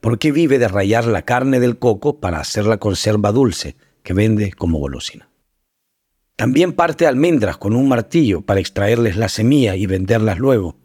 porque 0.00 0.30
vive 0.30 0.60
de 0.60 0.68
rayar 0.68 1.06
la 1.06 1.22
carne 1.22 1.58
del 1.58 1.80
coco 1.80 2.20
para 2.20 2.38
hacer 2.38 2.64
la 2.64 2.76
conserva 2.76 3.32
dulce 3.32 3.74
que 4.04 4.14
vende 4.14 4.52
como 4.52 4.78
golosina. 4.78 5.28
También 6.36 6.74
parte 6.74 7.08
almendras 7.08 7.56
con 7.56 7.74
un 7.74 7.88
martillo 7.88 8.42
para 8.42 8.60
extraerles 8.60 9.16
la 9.16 9.28
semilla 9.28 9.74
y 9.74 9.86
venderlas 9.86 10.38
luego. 10.38 10.78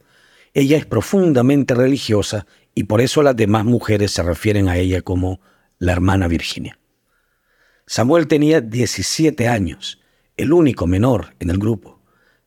Ella 0.56 0.76
es 0.76 0.88
profundamente 0.88 1.76
religiosa 1.76 2.48
y 2.74 2.86
por 2.86 3.02
eso 3.02 3.22
las 3.22 3.36
demás 3.36 3.64
mujeres 3.64 4.10
se 4.10 4.24
refieren 4.24 4.68
a 4.70 4.78
ella 4.78 5.04
como 5.04 5.40
la 5.78 5.92
hermana 5.92 6.28
Virginia. 6.28 6.77
Samuel 7.88 8.28
tenía 8.28 8.62
17 8.62 9.48
años, 9.48 10.00
el 10.38 10.54
único 10.54 10.86
menor 10.86 11.34
en 11.40 11.50
el 11.50 11.58
grupo. 11.58 12.00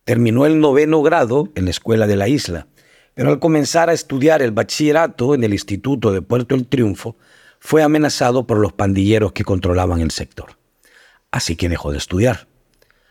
Terminó 0.04 0.46
el 0.46 0.60
noveno 0.60 1.02
grado 1.02 1.48
en 1.56 1.64
la 1.64 1.70
escuela 1.70 2.06
de 2.06 2.14
la 2.16 2.28
isla 2.28 2.68
pero 3.14 3.30
al 3.30 3.38
comenzar 3.38 3.90
a 3.90 3.92
estudiar 3.92 4.40
el 4.42 4.52
bachillerato 4.52 5.34
en 5.34 5.44
el 5.44 5.52
Instituto 5.52 6.12
de 6.12 6.22
Puerto 6.22 6.54
El 6.54 6.66
Triunfo, 6.66 7.16
fue 7.58 7.82
amenazado 7.82 8.46
por 8.46 8.58
los 8.58 8.72
pandilleros 8.72 9.32
que 9.32 9.44
controlaban 9.44 10.00
el 10.00 10.10
sector. 10.10 10.56
Así 11.30 11.56
que 11.56 11.68
dejó 11.68 11.92
de 11.92 11.98
estudiar. 11.98 12.48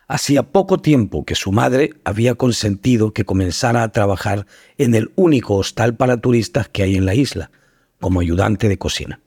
Hacía 0.07 0.41
poco 0.41 0.79
tiempo 0.79 1.23
que 1.23 1.35
su 1.35 1.51
madre 1.51 1.91
había 2.03 2.33
consentido 2.33 3.13
que 3.13 3.25
comenzara 3.25 3.83
a 3.83 3.91
trabajar 3.91 4.47
en 4.79 4.95
el 4.95 5.11
único 5.15 5.55
hostal 5.57 5.95
para 5.95 6.17
turistas 6.17 6.67
que 6.67 6.81
hay 6.81 6.95
en 6.95 7.05
la 7.05 7.13
isla, 7.13 7.51
como 7.99 8.21
ayudante 8.21 8.67
de 8.67 8.79
cocina. 8.79 9.21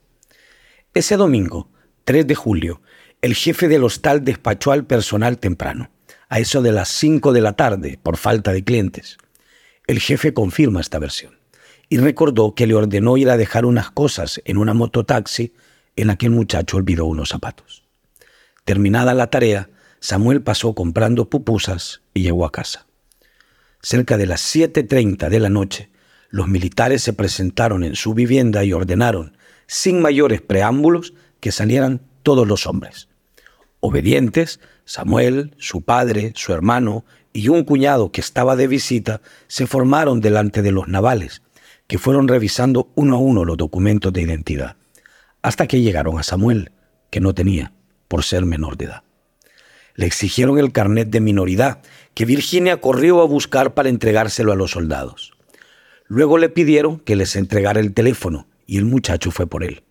Ese 0.94 1.16
domingo, 1.16 1.70
3 2.04 2.26
de 2.26 2.34
julio, 2.34 2.82
el 3.20 3.34
jefe 3.34 3.68
del 3.68 3.84
hostal 3.84 4.24
despachó 4.24 4.72
al 4.72 4.84
personal 4.84 5.38
temprano, 5.38 5.90
a 6.28 6.40
eso 6.40 6.62
de 6.62 6.72
las 6.72 6.88
5 6.88 7.32
de 7.32 7.40
la 7.40 7.52
tarde, 7.52 7.98
por 8.02 8.16
falta 8.16 8.52
de 8.52 8.64
clientes. 8.64 9.18
El 9.86 10.00
jefe 10.00 10.34
confirma 10.34 10.80
esta 10.80 10.98
versión 10.98 11.38
y 11.88 11.98
recordó 11.98 12.54
que 12.54 12.66
le 12.66 12.74
ordenó 12.74 13.16
ir 13.16 13.30
a 13.30 13.36
dejar 13.36 13.64
unas 13.64 13.90
cosas 13.90 14.40
en 14.44 14.56
una 14.56 14.74
mototaxi 14.74 15.52
en 15.94 16.06
la 16.06 16.16
que 16.16 16.26
el 16.26 16.32
muchacho 16.32 16.78
olvidó 16.78 17.04
unos 17.04 17.28
zapatos. 17.28 17.84
Terminada 18.64 19.14
la 19.14 19.28
tarea, 19.28 19.70
Samuel 20.00 20.42
pasó 20.42 20.74
comprando 20.74 21.28
pupusas 21.28 22.02
y 22.14 22.22
llegó 22.22 22.46
a 22.46 22.52
casa. 22.52 22.86
Cerca 23.82 24.16
de 24.16 24.26
las 24.26 24.40
7.30 24.54 25.28
de 25.28 25.40
la 25.40 25.48
noche, 25.48 25.90
los 26.30 26.48
militares 26.48 27.02
se 27.02 27.12
presentaron 27.12 27.84
en 27.84 27.94
su 27.94 28.14
vivienda 28.14 28.64
y 28.64 28.72
ordenaron, 28.72 29.36
sin 29.66 30.00
mayores 30.00 30.40
preámbulos, 30.40 31.14
que 31.42 31.50
salieran 31.50 32.00
todos 32.22 32.46
los 32.46 32.68
hombres. 32.68 33.08
Obedientes, 33.80 34.60
Samuel, 34.84 35.56
su 35.58 35.82
padre, 35.82 36.32
su 36.36 36.52
hermano 36.52 37.04
y 37.32 37.48
un 37.48 37.64
cuñado 37.64 38.12
que 38.12 38.20
estaba 38.20 38.54
de 38.54 38.68
visita 38.68 39.20
se 39.48 39.66
formaron 39.66 40.20
delante 40.20 40.62
de 40.62 40.70
los 40.70 40.86
navales, 40.86 41.42
que 41.88 41.98
fueron 41.98 42.28
revisando 42.28 42.92
uno 42.94 43.16
a 43.16 43.18
uno 43.18 43.44
los 43.44 43.56
documentos 43.56 44.12
de 44.12 44.22
identidad, 44.22 44.76
hasta 45.42 45.66
que 45.66 45.80
llegaron 45.80 46.16
a 46.16 46.22
Samuel, 46.22 46.70
que 47.10 47.18
no 47.18 47.34
tenía, 47.34 47.72
por 48.06 48.22
ser 48.22 48.46
menor 48.46 48.76
de 48.76 48.84
edad. 48.84 49.02
Le 49.96 50.06
exigieron 50.06 50.60
el 50.60 50.70
carnet 50.70 51.10
de 51.10 51.20
minoridad, 51.20 51.82
que 52.14 52.24
Virginia 52.24 52.80
corrió 52.80 53.20
a 53.20 53.26
buscar 53.26 53.74
para 53.74 53.88
entregárselo 53.88 54.52
a 54.52 54.56
los 54.56 54.70
soldados. 54.70 55.32
Luego 56.06 56.38
le 56.38 56.50
pidieron 56.50 57.00
que 57.00 57.16
les 57.16 57.34
entregara 57.34 57.80
el 57.80 57.94
teléfono, 57.94 58.46
y 58.64 58.78
el 58.78 58.84
muchacho 58.84 59.32
fue 59.32 59.48
por 59.48 59.64
él. 59.64 59.82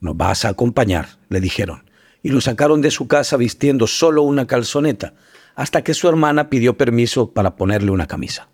Nos 0.00 0.16
vas 0.16 0.44
a 0.44 0.50
acompañar, 0.50 1.18
le 1.28 1.40
dijeron, 1.40 1.88
y 2.22 2.30
lo 2.30 2.40
sacaron 2.40 2.82
de 2.82 2.90
su 2.90 3.08
casa 3.08 3.36
vistiendo 3.36 3.86
solo 3.86 4.22
una 4.22 4.46
calzoneta, 4.46 5.14
hasta 5.54 5.82
que 5.82 5.94
su 5.94 6.08
hermana 6.08 6.50
pidió 6.50 6.76
permiso 6.76 7.32
para 7.32 7.56
ponerle 7.56 7.90
una 7.90 8.06
camisa. 8.06 8.48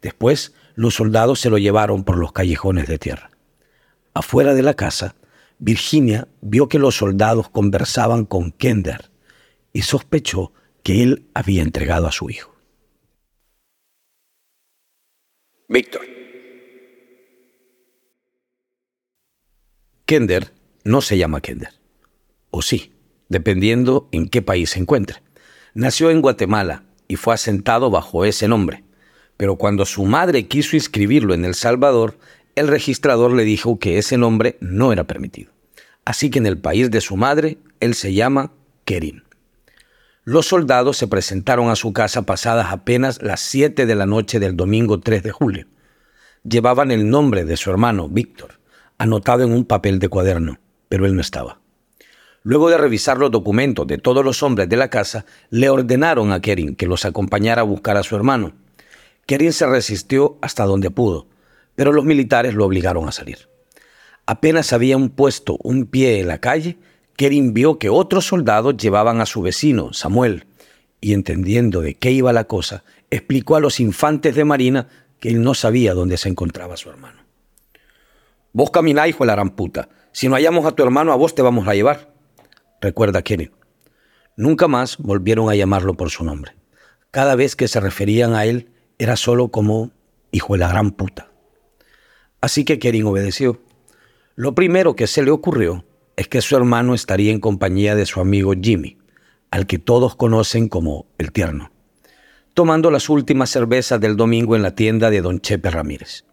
Después, 0.00 0.54
los 0.74 0.94
soldados 0.94 1.40
se 1.40 1.50
lo 1.50 1.58
llevaron 1.58 2.04
por 2.04 2.18
los 2.18 2.32
callejones 2.32 2.86
de 2.86 2.98
tierra. 2.98 3.30
Afuera 4.14 4.54
de 4.54 4.62
la 4.62 4.74
casa, 4.74 5.16
Virginia 5.58 6.28
vio 6.40 6.68
que 6.68 6.78
los 6.78 6.96
soldados 6.96 7.48
conversaban 7.48 8.24
con 8.24 8.52
Kender 8.52 9.10
y 9.72 9.82
sospechó 9.82 10.52
que 10.82 11.02
él 11.02 11.26
había 11.34 11.62
entregado 11.62 12.06
a 12.06 12.12
su 12.12 12.30
hijo. 12.30 12.54
Víctor. 15.68 16.02
Kender 20.04 20.55
no 20.86 21.00
se 21.00 21.18
llama 21.18 21.40
Kender. 21.40 21.74
O 22.50 22.62
sí, 22.62 22.92
dependiendo 23.28 24.08
en 24.12 24.28
qué 24.28 24.40
país 24.40 24.70
se 24.70 24.78
encuentre. 24.78 25.20
Nació 25.74 26.10
en 26.10 26.22
Guatemala 26.22 26.84
y 27.08 27.16
fue 27.16 27.34
asentado 27.34 27.90
bajo 27.90 28.24
ese 28.24 28.46
nombre, 28.46 28.84
pero 29.36 29.56
cuando 29.56 29.84
su 29.84 30.04
madre 30.04 30.46
quiso 30.46 30.76
inscribirlo 30.76 31.34
en 31.34 31.44
El 31.44 31.54
Salvador, 31.54 32.16
el 32.54 32.68
registrador 32.68 33.32
le 33.32 33.42
dijo 33.42 33.80
que 33.80 33.98
ese 33.98 34.16
nombre 34.16 34.58
no 34.60 34.92
era 34.92 35.04
permitido. 35.04 35.50
Así 36.04 36.30
que 36.30 36.38
en 36.38 36.46
el 36.46 36.56
país 36.56 36.88
de 36.90 37.00
su 37.00 37.16
madre, 37.16 37.58
él 37.80 37.94
se 37.94 38.14
llama 38.14 38.52
Kerim. 38.84 39.22
Los 40.22 40.46
soldados 40.46 40.96
se 40.96 41.08
presentaron 41.08 41.68
a 41.68 41.76
su 41.76 41.92
casa 41.92 42.22
pasadas 42.22 42.68
apenas 42.70 43.20
las 43.22 43.40
7 43.40 43.86
de 43.86 43.94
la 43.96 44.06
noche 44.06 44.38
del 44.38 44.56
domingo 44.56 45.00
3 45.00 45.24
de 45.24 45.32
julio. 45.32 45.66
Llevaban 46.44 46.92
el 46.92 47.10
nombre 47.10 47.44
de 47.44 47.56
su 47.56 47.70
hermano, 47.70 48.08
Víctor, 48.08 48.60
anotado 48.98 49.42
en 49.42 49.52
un 49.52 49.64
papel 49.64 49.98
de 49.98 50.08
cuaderno, 50.08 50.60
pero 50.88 51.06
él 51.06 51.14
no 51.14 51.20
estaba. 51.20 51.60
Luego 52.42 52.70
de 52.70 52.78
revisar 52.78 53.18
los 53.18 53.30
documentos 53.30 53.86
de 53.86 53.98
todos 53.98 54.24
los 54.24 54.42
hombres 54.42 54.68
de 54.68 54.76
la 54.76 54.88
casa, 54.88 55.26
le 55.50 55.68
ordenaron 55.68 56.32
a 56.32 56.40
Kerin 56.40 56.76
que 56.76 56.86
los 56.86 57.04
acompañara 57.04 57.62
a 57.62 57.64
buscar 57.64 57.96
a 57.96 58.04
su 58.04 58.14
hermano. 58.14 58.52
Kerin 59.26 59.52
se 59.52 59.66
resistió 59.66 60.38
hasta 60.40 60.64
donde 60.64 60.90
pudo, 60.90 61.26
pero 61.74 61.92
los 61.92 62.04
militares 62.04 62.54
lo 62.54 62.64
obligaron 62.64 63.08
a 63.08 63.12
salir. 63.12 63.48
Apenas 64.26 64.72
habían 64.72 65.08
puesto 65.08 65.58
un 65.62 65.86
pie 65.86 66.20
en 66.20 66.28
la 66.28 66.38
calle, 66.38 66.78
Kerin 67.16 67.54
vio 67.54 67.78
que 67.78 67.88
otros 67.88 68.26
soldados 68.26 68.76
llevaban 68.76 69.20
a 69.20 69.26
su 69.26 69.42
vecino, 69.42 69.92
Samuel, 69.92 70.46
y 71.00 71.14
entendiendo 71.14 71.80
de 71.80 71.94
qué 71.94 72.12
iba 72.12 72.32
la 72.32 72.44
cosa, 72.44 72.84
explicó 73.10 73.56
a 73.56 73.60
los 73.60 73.80
infantes 73.80 74.34
de 74.34 74.44
Marina 74.44 74.88
que 75.18 75.30
él 75.30 75.42
no 75.42 75.54
sabía 75.54 75.94
dónde 75.94 76.16
se 76.16 76.28
encontraba 76.28 76.76
su 76.76 76.90
hermano. 76.90 77.22
Vos 78.52 78.70
caminá, 78.70 79.06
hijo 79.08 79.24
la 79.24 79.34
gran 79.34 79.50
puta. 79.50 79.88
Si 80.16 80.30
no 80.30 80.34
hallamos 80.34 80.64
a 80.64 80.72
tu 80.72 80.82
hermano, 80.82 81.12
a 81.12 81.16
vos 81.16 81.34
te 81.34 81.42
vamos 81.42 81.68
a 81.68 81.74
llevar 81.74 82.10
recuerda 82.80 83.20
Kenny. 83.20 83.50
Nunca 84.34 84.66
más 84.66 84.96
volvieron 84.96 85.50
a 85.50 85.54
llamarlo 85.54 85.92
por 85.92 86.08
su 86.08 86.24
nombre. 86.24 86.56
Cada 87.10 87.34
vez 87.34 87.54
que 87.54 87.68
se 87.68 87.80
referían 87.80 88.32
a 88.32 88.46
él 88.46 88.70
era 88.96 89.16
solo 89.16 89.48
como 89.48 89.90
hijo 90.32 90.54
de 90.54 90.60
la 90.60 90.68
gran 90.68 90.92
puta. 90.92 91.30
Así 92.40 92.64
que 92.64 92.78
Kerin 92.78 93.04
obedeció. 93.04 93.60
Lo 94.36 94.54
primero 94.54 94.96
que 94.96 95.06
se 95.06 95.22
le 95.22 95.30
ocurrió 95.30 95.84
es 96.16 96.28
que 96.28 96.40
su 96.40 96.56
hermano 96.56 96.94
estaría 96.94 97.30
en 97.30 97.40
compañía 97.40 97.94
de 97.94 98.06
su 98.06 98.18
amigo 98.18 98.54
Jimmy, 98.58 98.96
al 99.50 99.66
que 99.66 99.78
todos 99.78 100.16
conocen 100.16 100.70
como 100.70 101.04
el 101.18 101.30
tierno, 101.30 101.72
tomando 102.54 102.90
las 102.90 103.10
últimas 103.10 103.50
cervezas 103.50 104.00
del 104.00 104.16
domingo 104.16 104.56
en 104.56 104.62
la 104.62 104.74
tienda 104.74 105.10
de 105.10 105.20
don 105.20 105.40
Chepe 105.40 105.68
Ramírez. 105.68 106.24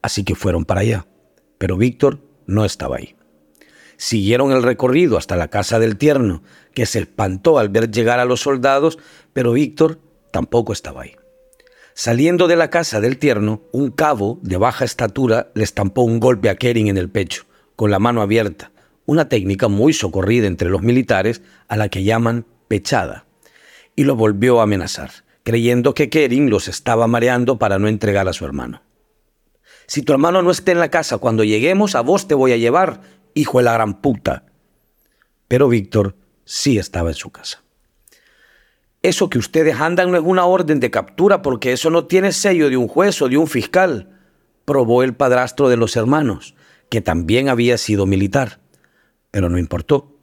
Así 0.00 0.24
que 0.24 0.34
fueron 0.34 0.64
para 0.64 0.80
allá, 0.80 1.06
pero 1.58 1.76
Víctor 1.76 2.20
no 2.46 2.64
estaba 2.64 2.96
ahí. 2.96 3.14
Siguieron 3.96 4.52
el 4.52 4.62
recorrido 4.62 5.16
hasta 5.16 5.36
la 5.36 5.48
casa 5.48 5.78
del 5.78 5.96
tierno, 5.96 6.42
que 6.74 6.86
se 6.86 6.98
espantó 7.00 7.58
al 7.58 7.68
ver 7.68 7.90
llegar 7.90 8.20
a 8.20 8.24
los 8.24 8.40
soldados, 8.40 8.98
pero 9.32 9.52
Víctor 9.52 9.98
tampoco 10.30 10.72
estaba 10.72 11.02
ahí. 11.02 11.16
Saliendo 11.94 12.46
de 12.46 12.56
la 12.56 12.68
casa 12.68 13.00
del 13.00 13.16
tierno, 13.16 13.62
un 13.72 13.90
cabo 13.90 14.38
de 14.42 14.58
baja 14.58 14.84
estatura 14.84 15.50
le 15.54 15.64
estampó 15.64 16.02
un 16.02 16.20
golpe 16.20 16.50
a 16.50 16.56
Kering 16.56 16.88
en 16.88 16.98
el 16.98 17.08
pecho, 17.08 17.44
con 17.74 17.90
la 17.90 17.98
mano 17.98 18.20
abierta, 18.20 18.70
una 19.06 19.30
técnica 19.30 19.68
muy 19.68 19.94
socorrida 19.94 20.46
entre 20.46 20.68
los 20.68 20.82
militares 20.82 21.40
a 21.68 21.76
la 21.76 21.88
que 21.88 22.04
llaman 22.04 22.44
pechada, 22.68 23.24
y 23.94 24.04
lo 24.04 24.14
volvió 24.14 24.60
a 24.60 24.64
amenazar, 24.64 25.10
creyendo 25.42 25.94
que 25.94 26.10
Kering 26.10 26.50
los 26.50 26.68
estaba 26.68 27.06
mareando 27.06 27.58
para 27.58 27.78
no 27.78 27.88
entregar 27.88 28.28
a 28.28 28.34
su 28.34 28.44
hermano. 28.44 28.82
Si 29.86 30.02
tu 30.02 30.12
hermano 30.12 30.42
no 30.42 30.50
esté 30.50 30.72
en 30.72 30.80
la 30.80 30.90
casa 30.90 31.18
cuando 31.18 31.44
lleguemos, 31.44 31.94
a 31.94 32.00
vos 32.00 32.26
te 32.28 32.34
voy 32.34 32.52
a 32.52 32.56
llevar, 32.56 33.00
hijo 33.36 33.58
de 33.58 33.64
la 33.64 33.74
gran 33.74 34.00
puta. 34.00 34.46
Pero 35.46 35.68
Víctor 35.68 36.16
sí 36.44 36.78
estaba 36.78 37.10
en 37.10 37.14
su 37.14 37.30
casa. 37.30 37.62
Eso 39.02 39.30
que 39.30 39.38
ustedes 39.38 39.78
andan 39.80 40.10
no 40.10 40.16
es 40.16 40.24
una 40.24 40.46
orden 40.46 40.80
de 40.80 40.90
captura 40.90 41.42
porque 41.42 41.72
eso 41.72 41.90
no 41.90 42.06
tiene 42.06 42.32
sello 42.32 42.68
de 42.70 42.76
un 42.76 42.88
juez 42.88 43.22
o 43.22 43.28
de 43.28 43.36
un 43.36 43.46
fiscal, 43.46 44.18
probó 44.64 45.04
el 45.04 45.14
padrastro 45.14 45.68
de 45.68 45.76
los 45.76 45.94
hermanos, 45.96 46.56
que 46.88 47.00
también 47.00 47.48
había 47.48 47.78
sido 47.78 48.06
militar. 48.06 48.58
Pero 49.30 49.48
no 49.48 49.58
importó. 49.58 50.16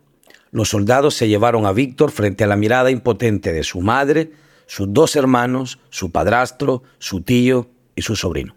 Los 0.52 0.70
soldados 0.70 1.14
se 1.14 1.28
llevaron 1.28 1.66
a 1.66 1.72
Víctor 1.72 2.12
frente 2.12 2.44
a 2.44 2.48
la 2.48 2.58
mirada 2.58 2.92
impotente 2.92 3.54
de 3.54 3.64
su 3.64 3.80
madre, 3.80 4.32
sus 4.66 4.92
dos 4.92 5.16
hermanos, 5.16 5.80
su 5.90 6.12
padrastro, 6.12 6.84
su 6.98 7.22
tío 7.22 7.70
y 7.96 8.02
su 8.02 8.16
sobrino. 8.16 8.56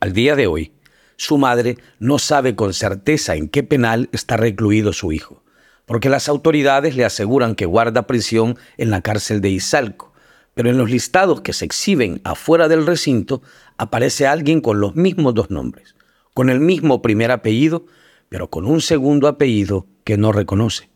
Al 0.00 0.12
día 0.12 0.36
de 0.36 0.46
hoy, 0.46 0.72
su 1.18 1.36
madre 1.36 1.76
no 1.98 2.18
sabe 2.18 2.56
con 2.56 2.72
certeza 2.72 3.34
en 3.36 3.50
qué 3.50 3.62
penal 3.62 4.08
está 4.12 4.38
recluido 4.38 4.94
su 4.94 5.12
hijo, 5.12 5.42
porque 5.84 6.08
las 6.08 6.30
autoridades 6.30 6.96
le 6.96 7.04
aseguran 7.04 7.54
que 7.54 7.66
guarda 7.66 8.06
prisión 8.06 8.56
en 8.78 8.88
la 8.88 9.02
cárcel 9.02 9.42
de 9.42 9.50
Izalco, 9.50 10.14
pero 10.54 10.70
en 10.70 10.78
los 10.78 10.90
listados 10.90 11.42
que 11.42 11.52
se 11.52 11.66
exhiben 11.66 12.22
afuera 12.24 12.68
del 12.68 12.86
recinto 12.86 13.42
aparece 13.76 14.26
alguien 14.26 14.62
con 14.62 14.80
los 14.80 14.96
mismos 14.96 15.34
dos 15.34 15.50
nombres, 15.50 15.94
con 16.32 16.48
el 16.48 16.60
mismo 16.60 17.02
primer 17.02 17.30
apellido, 17.30 17.84
pero 18.30 18.48
con 18.48 18.64
un 18.64 18.80
segundo 18.80 19.28
apellido 19.28 19.86
que 20.04 20.16
no 20.16 20.32
reconoce. 20.32 20.88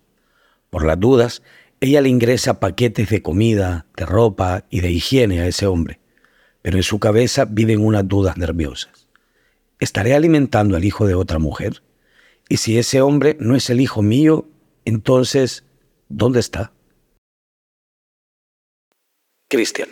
Por 0.70 0.86
las 0.86 0.98
dudas, 0.98 1.42
ella 1.80 2.00
le 2.00 2.08
ingresa 2.08 2.60
paquetes 2.60 3.10
de 3.10 3.20
comida, 3.20 3.84
de 3.94 4.06
ropa 4.06 4.64
y 4.70 4.80
de 4.80 4.90
higiene 4.90 5.42
a 5.42 5.46
ese 5.46 5.66
hombre 5.66 6.00
pero 6.62 6.76
en 6.76 6.84
su 6.84 6.98
cabeza 7.00 7.44
viven 7.44 7.84
unas 7.84 8.06
dudas 8.08 8.36
nerviosas. 8.38 9.01
¿Estaré 9.82 10.14
alimentando 10.14 10.76
al 10.76 10.84
hijo 10.84 11.08
de 11.08 11.16
otra 11.16 11.40
mujer? 11.40 11.82
Y 12.48 12.58
si 12.58 12.78
ese 12.78 13.00
hombre 13.00 13.36
no 13.40 13.56
es 13.56 13.68
el 13.68 13.80
hijo 13.80 14.00
mío, 14.00 14.46
entonces, 14.84 15.64
¿dónde 16.08 16.38
está? 16.38 16.70
Cristian. 19.48 19.88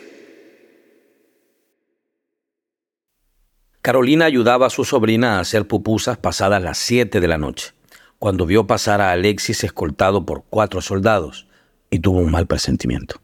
Carolina 3.81 4.23
ayudaba 4.23 4.67
a 4.67 4.69
su 4.69 4.85
sobrina 4.85 5.35
a 5.35 5.39
hacer 5.41 5.67
pupusas 5.67 6.17
pasadas 6.17 6.63
las 6.63 6.77
7 6.77 7.19
de 7.19 7.27
la 7.27 7.37
noche, 7.37 7.73
cuando 8.17 8.45
vio 8.45 8.65
pasar 8.65 9.01
a 9.01 9.11
Alexis 9.11 9.65
escoltado 9.65 10.25
por 10.25 10.45
cuatro 10.49 10.79
soldados 10.79 11.49
y 11.89 11.99
tuvo 11.99 12.19
un 12.19 12.31
mal 12.31 12.47
presentimiento. 12.47 13.19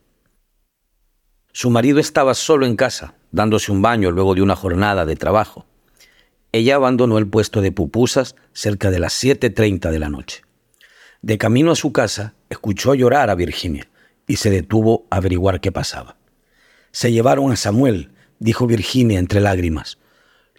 Su 1.54 1.70
marido 1.70 2.00
estaba 2.00 2.34
solo 2.34 2.66
en 2.66 2.76
casa, 2.76 3.16
dándose 3.32 3.72
un 3.72 3.82
baño 3.82 4.12
luego 4.12 4.36
de 4.36 4.42
una 4.42 4.58
jornada 4.58 5.06
de 5.06 5.16
trabajo. 5.16 5.66
Ella 6.52 6.76
abandonó 6.76 7.18
el 7.18 7.28
puesto 7.28 7.62
de 7.62 7.72
pupusas 7.72 8.36
cerca 8.54 8.92
de 8.92 9.00
las 9.00 9.24
7.30 9.24 9.92
de 9.92 10.00
la 10.00 10.10
noche. 10.10 10.42
De 11.22 11.38
camino 11.38 11.72
a 11.72 11.76
su 11.76 11.92
casa, 11.92 12.36
escuchó 12.50 12.96
llorar 12.96 13.30
a 13.30 13.36
Virginia 13.36 13.90
y 14.28 14.38
se 14.38 14.50
detuvo 14.50 15.08
a 15.10 15.18
averiguar 15.18 15.62
qué 15.62 15.72
pasaba. 15.72 16.18
Se 16.92 17.12
llevaron 17.12 17.52
a 17.52 17.56
Samuel, 17.56 18.12
dijo 18.40 18.68
Virginia 18.68 19.20
entre 19.20 19.42
lágrimas. 19.42 19.98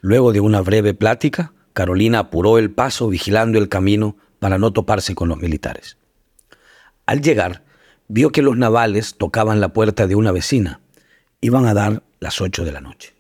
Luego 0.00 0.33
de 0.33 0.40
una 0.40 0.61
breve 0.61 0.95
plática, 0.95 1.52
Carolina 1.73 2.21
apuró 2.21 2.59
el 2.59 2.71
paso 2.71 3.09
vigilando 3.09 3.59
el 3.59 3.68
camino 3.68 4.16
para 4.38 4.59
no 4.59 4.73
toparse 4.73 5.14
con 5.14 5.28
los 5.28 5.38
militares. 5.38 5.97
Al 7.07 7.23
llegar, 7.23 7.64
vio 8.09 8.30
que 8.30 8.42
los 8.42 8.57
navales 8.57 9.16
tocaban 9.16 9.61
la 9.61 9.73
puerta 9.73 10.07
de 10.07 10.14
una 10.14 10.33
vecina. 10.33 10.81
Iban 11.40 11.66
a 11.66 11.74
dar 11.74 12.03
las 12.20 12.40
ocho 12.40 12.64
de 12.64 12.72
la 12.72 12.81
noche. 12.81 13.17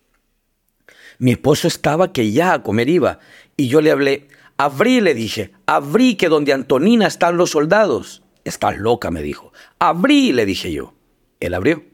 Mi 1.18 1.32
esposo 1.32 1.66
estaba 1.68 2.12
que 2.12 2.30
ya 2.30 2.52
a 2.52 2.62
comer 2.62 2.88
iba 2.88 3.18
y 3.56 3.68
yo 3.68 3.80
le 3.80 3.90
hablé, 3.90 4.28
abrí, 4.56 5.00
le 5.00 5.14
dije, 5.14 5.52
abrí 5.66 6.14
que 6.14 6.28
donde 6.28 6.52
Antonina 6.52 7.06
están 7.06 7.36
los 7.36 7.50
soldados. 7.50 8.22
Estás 8.44 8.78
loca, 8.78 9.10
me 9.10 9.22
dijo. 9.22 9.52
Abrí, 9.78 10.32
le 10.32 10.46
dije 10.46 10.72
yo. 10.72 10.94
Él 11.40 11.54
abrió. 11.54 11.84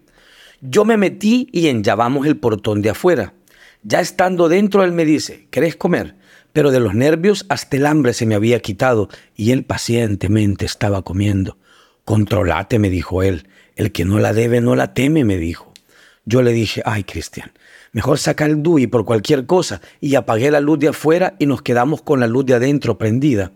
Yo 0.61 0.85
me 0.85 0.97
metí 0.97 1.49
y 1.53 1.69
enllavamos 1.69 2.27
el 2.27 2.37
portón 2.37 2.83
de 2.83 2.91
afuera. 2.91 3.35
Ya 3.83 4.01
estando 4.01 4.49
dentro, 4.49 4.85
él 4.85 4.93
me 4.93 5.05
dice, 5.05 5.49
¿querés 5.51 5.77
comer? 5.77 6.17
Pero 6.53 6.71
de 6.71 6.81
los 6.81 6.95
nervios 6.95 7.47
hasta 7.49 7.77
el 7.77 7.87
hambre 7.87 8.15
se 8.15 8.27
me 8.27 8.35
había 8.35 8.61
quitado 8.61 9.09
y 9.35 9.51
él 9.51 9.65
pacientemente 9.65 10.65
estaba 10.65 11.03
comiendo. 11.03 11.59
Controlate, 12.05 12.79
me 12.79 12.91
dijo 12.91 13.23
él. 13.23 13.49
El 13.77 13.91
que 13.91 14.05
no 14.05 14.19
la 14.19 14.33
debe 14.33 14.61
no 14.61 14.77
la 14.77 14.95
teme, 14.95 15.25
me 15.25 15.37
dijo. 15.37 15.73
Yo 16.25 16.43
le 16.43 16.53
dije, 16.53 16.83
ay 16.87 17.05
Cristian, 17.05 17.53
mejor 17.95 18.19
saca 18.19 18.45
el 18.45 18.63
DUI 18.63 18.89
por 18.89 19.07
cualquier 19.07 19.47
cosa 19.47 19.81
y 20.01 20.17
apagué 20.17 20.51
la 20.51 20.61
luz 20.61 20.79
de 20.79 20.89
afuera 20.89 21.37
y 21.39 21.47
nos 21.47 21.63
quedamos 21.63 22.03
con 22.03 22.21
la 22.21 22.27
luz 22.27 22.45
de 22.45 22.55
adentro 22.55 22.99
prendida. 22.99 23.53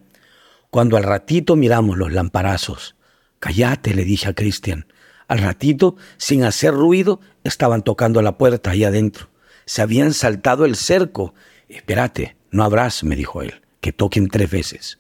Cuando 0.71 0.97
al 0.97 1.03
ratito 1.03 1.57
miramos 1.57 1.99
los 1.99 2.13
lamparazos. 2.13 2.97
Cállate, 3.41 3.95
le 3.95 4.05
dije 4.05 4.29
a 4.29 4.35
Cristian. 4.35 4.87
Al 5.27 5.41
ratito, 5.41 5.97
sin 6.17 6.45
hacer 6.45 6.73
ruido, 6.73 7.21
estaban 7.45 7.83
tocando 7.83 8.23
la 8.23 8.39
puerta 8.39 8.71
ahí 8.71 8.85
adentro. 8.85 9.29
Se 9.67 9.83
habían 9.83 10.15
saltado 10.15 10.65
el 10.65 10.77
cerco. 10.77 11.35
Espérate, 11.69 12.37
no 12.51 12.65
habrás, 12.65 13.05
me 13.05 13.17
dijo 13.17 13.43
él, 13.43 13.61
que 13.81 13.93
toquen 13.93 14.29
tres 14.29 14.51
veces. 14.51 14.99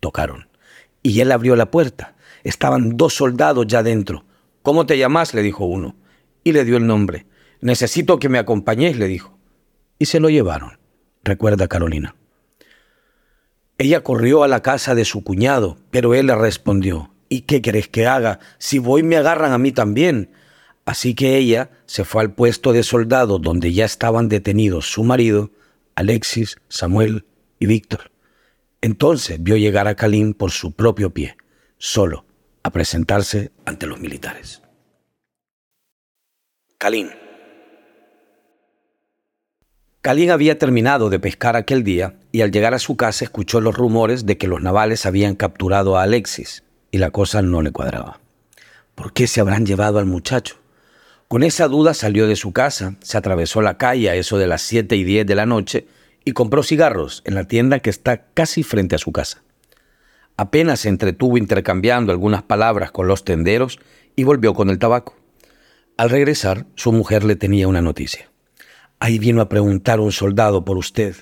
Tocaron. 0.00 0.48
Y 1.02 1.20
él 1.20 1.30
abrió 1.30 1.54
la 1.56 1.70
puerta. 1.70 2.16
Estaban 2.42 2.96
dos 2.96 3.14
soldados 3.14 3.66
ya 3.66 3.82
dentro. 3.82 4.24
¿Cómo 4.62 4.86
te 4.86 4.98
llamas? 4.98 5.34
le 5.34 5.42
dijo 5.42 5.64
uno 5.64 5.94
y 6.42 6.52
le 6.52 6.64
dio 6.64 6.78
el 6.78 6.86
nombre. 6.86 7.26
Necesito 7.60 8.18
que 8.18 8.28
me 8.28 8.38
acompañéis, 8.38 8.96
le 8.96 9.08
dijo. 9.08 9.38
Y 9.98 10.06
se 10.06 10.20
lo 10.20 10.30
llevaron, 10.30 10.78
recuerda 11.24 11.68
Carolina. 11.68 12.14
Ella 13.78 14.02
corrió 14.02 14.42
a 14.42 14.48
la 14.48 14.62
casa 14.62 14.94
de 14.94 15.04
su 15.04 15.22
cuñado, 15.22 15.78
pero 15.90 16.14
él 16.14 16.26
le 16.26 16.34
respondió, 16.34 17.12
¿y 17.28 17.42
qué 17.42 17.62
querés 17.62 17.88
que 17.88 18.06
haga? 18.06 18.40
Si 18.58 18.78
voy 18.78 19.02
me 19.02 19.16
agarran 19.16 19.52
a 19.52 19.58
mí 19.58 19.72
también. 19.72 20.30
Así 20.84 21.14
que 21.14 21.36
ella 21.36 21.70
se 21.86 22.04
fue 22.04 22.22
al 22.22 22.32
puesto 22.32 22.72
de 22.72 22.82
soldado 22.82 23.38
donde 23.38 23.72
ya 23.72 23.84
estaban 23.84 24.28
detenidos 24.28 24.90
su 24.90 25.04
marido, 25.04 25.50
Alexis, 25.94 26.56
Samuel 26.68 27.26
y 27.58 27.66
Víctor. 27.66 28.10
Entonces 28.80 29.42
vio 29.42 29.56
llegar 29.56 29.86
a 29.86 29.96
Calín 29.96 30.34
por 30.34 30.50
su 30.50 30.72
propio 30.72 31.10
pie, 31.10 31.36
solo, 31.76 32.24
a 32.62 32.70
presentarse 32.70 33.52
ante 33.64 33.86
los 33.86 34.00
militares. 34.00 34.62
Calín. 36.78 37.10
Calín 40.00 40.30
había 40.30 40.58
terminado 40.58 41.10
de 41.10 41.18
pescar 41.18 41.56
aquel 41.56 41.82
día 41.82 42.14
y 42.30 42.42
al 42.42 42.52
llegar 42.52 42.72
a 42.72 42.78
su 42.78 42.96
casa 42.96 43.24
escuchó 43.24 43.60
los 43.60 43.76
rumores 43.76 44.26
de 44.26 44.38
que 44.38 44.46
los 44.46 44.62
navales 44.62 45.06
habían 45.06 45.34
capturado 45.34 45.98
a 45.98 46.02
Alexis 46.02 46.62
y 46.92 46.98
la 46.98 47.10
cosa 47.10 47.42
no 47.42 47.62
le 47.62 47.72
cuadraba. 47.72 48.20
¿Por 48.94 49.12
qué 49.12 49.26
se 49.26 49.40
habrán 49.40 49.66
llevado 49.66 49.98
al 49.98 50.06
muchacho? 50.06 50.56
Con 51.26 51.42
esa 51.42 51.66
duda 51.66 51.94
salió 51.94 52.28
de 52.28 52.36
su 52.36 52.52
casa, 52.52 52.94
se 53.00 53.18
atravesó 53.18 53.60
la 53.60 53.76
calle 53.76 54.08
a 54.08 54.14
eso 54.14 54.38
de 54.38 54.46
las 54.46 54.62
7 54.62 54.94
y 54.94 55.02
10 55.02 55.26
de 55.26 55.34
la 55.34 55.46
noche 55.46 55.88
y 56.24 56.32
compró 56.32 56.62
cigarros 56.62 57.22
en 57.26 57.34
la 57.34 57.44
tienda 57.44 57.80
que 57.80 57.90
está 57.90 58.28
casi 58.34 58.62
frente 58.62 58.94
a 58.94 58.98
su 58.98 59.10
casa. 59.10 59.42
Apenas 60.36 60.80
se 60.80 60.90
entretuvo 60.90 61.36
intercambiando 61.36 62.12
algunas 62.12 62.44
palabras 62.44 62.92
con 62.92 63.08
los 63.08 63.24
tenderos 63.24 63.80
y 64.14 64.22
volvió 64.22 64.54
con 64.54 64.70
el 64.70 64.78
tabaco. 64.78 65.16
Al 65.96 66.10
regresar, 66.10 66.66
su 66.76 66.92
mujer 66.92 67.24
le 67.24 67.34
tenía 67.34 67.66
una 67.66 67.82
noticia. 67.82 68.30
Ahí 69.00 69.18
vino 69.18 69.40
a 69.40 69.48
preguntar 69.48 70.00
un 70.00 70.12
soldado 70.12 70.64
por 70.64 70.76
usted. 70.76 71.14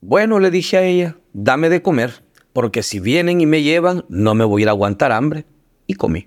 Bueno, 0.00 0.40
le 0.40 0.50
dije 0.50 0.76
a 0.76 0.82
ella, 0.82 1.16
dame 1.32 1.68
de 1.68 1.82
comer, 1.82 2.24
porque 2.52 2.82
si 2.82 3.00
vienen 3.00 3.40
y 3.40 3.46
me 3.46 3.62
llevan, 3.62 4.04
no 4.08 4.34
me 4.34 4.44
voy 4.44 4.62
a 4.62 4.64
ir 4.64 4.68
aguantar 4.68 5.12
hambre. 5.12 5.46
Y 5.86 5.94
comí. 5.94 6.26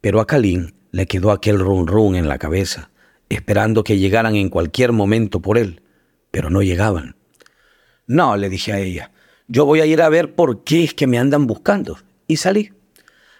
Pero 0.00 0.20
a 0.20 0.26
Calín 0.26 0.74
le 0.92 1.06
quedó 1.06 1.32
aquel 1.32 1.58
run 1.58 1.86
run 1.86 2.14
en 2.14 2.28
la 2.28 2.38
cabeza, 2.38 2.90
esperando 3.28 3.82
que 3.82 3.98
llegaran 3.98 4.36
en 4.36 4.48
cualquier 4.48 4.92
momento 4.92 5.40
por 5.40 5.58
él, 5.58 5.82
pero 6.30 6.50
no 6.50 6.62
llegaban. 6.62 7.16
No, 8.06 8.36
le 8.36 8.48
dije 8.48 8.72
a 8.72 8.78
ella, 8.78 9.10
yo 9.48 9.64
voy 9.64 9.80
a 9.80 9.86
ir 9.86 10.02
a 10.02 10.08
ver 10.08 10.34
por 10.34 10.62
qué 10.64 10.84
es 10.84 10.94
que 10.94 11.06
me 11.06 11.18
andan 11.18 11.46
buscando. 11.46 11.98
Y 12.28 12.36
salí. 12.36 12.72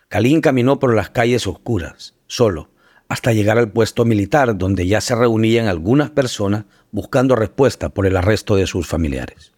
Calín 0.08 0.40
caminó 0.40 0.78
por 0.78 0.94
las 0.94 1.10
calles 1.10 1.46
oscuras, 1.46 2.14
solo, 2.26 2.70
hasta 3.12 3.34
llegar 3.34 3.58
al 3.58 3.70
puesto 3.70 4.06
militar 4.06 4.56
donde 4.56 4.86
ya 4.86 5.02
se 5.02 5.14
reunían 5.14 5.66
algunas 5.66 6.08
personas 6.08 6.64
buscando 6.92 7.36
respuesta 7.36 7.90
por 7.90 8.06
el 8.06 8.16
arresto 8.16 8.56
de 8.56 8.66
sus 8.66 8.86
familiares. 8.86 9.52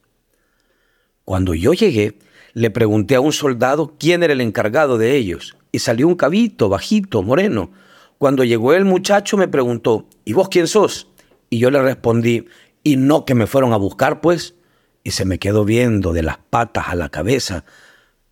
Cuando 1.24 1.54
yo 1.54 1.72
llegué, 1.72 2.18
le 2.52 2.70
pregunté 2.70 3.14
a 3.14 3.20
un 3.20 3.32
soldado 3.32 3.94
quién 3.96 4.24
era 4.24 4.32
el 4.32 4.40
encargado 4.40 4.98
de 4.98 5.14
ellos 5.14 5.56
y 5.70 5.78
salió 5.78 6.08
un 6.08 6.16
cabito, 6.16 6.68
bajito, 6.68 7.22
moreno. 7.22 7.70
Cuando 8.18 8.42
llegó 8.42 8.74
el 8.74 8.84
muchacho 8.86 9.36
me 9.36 9.46
preguntó, 9.46 10.08
¿y 10.24 10.32
vos 10.32 10.48
quién 10.48 10.66
sos? 10.66 11.06
Y 11.48 11.60
yo 11.60 11.70
le 11.70 11.80
respondí, 11.80 12.46
¿y 12.82 12.96
no 12.96 13.24
que 13.24 13.36
me 13.36 13.46
fueron 13.46 13.72
a 13.72 13.76
buscar, 13.76 14.20
pues? 14.20 14.56
y 15.04 15.12
se 15.12 15.24
me 15.24 15.38
quedó 15.38 15.64
viendo 15.64 16.12
de 16.12 16.24
las 16.24 16.38
patas 16.38 16.88
a 16.88 16.96
la 16.96 17.10
cabeza. 17.10 17.64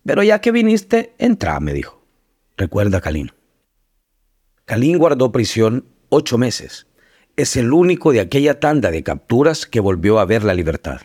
Pero 0.05 0.21
ya 0.21 0.41
que 0.41 0.51
viniste, 0.51 1.13
entra, 1.17 1.57
me 1.61 1.71
dijo. 1.71 2.03
Recuerda 2.57 2.99
Kalin. 2.99 3.31
Kalin 4.65 4.97
guardó 4.97 5.33
prisión 5.33 5.85
ocho 6.07 6.37
meses. 6.37 6.87
Es 7.35 7.57
el 7.57 7.73
único 7.73 8.13
de 8.13 8.21
aquella 8.21 8.61
tanda 8.61 8.91
de 8.91 9.03
capturas 9.03 9.65
que 9.65 9.81
volvió 9.81 10.19
a 10.19 10.25
ver 10.25 10.43
la 10.43 10.53
libertad. 10.53 11.01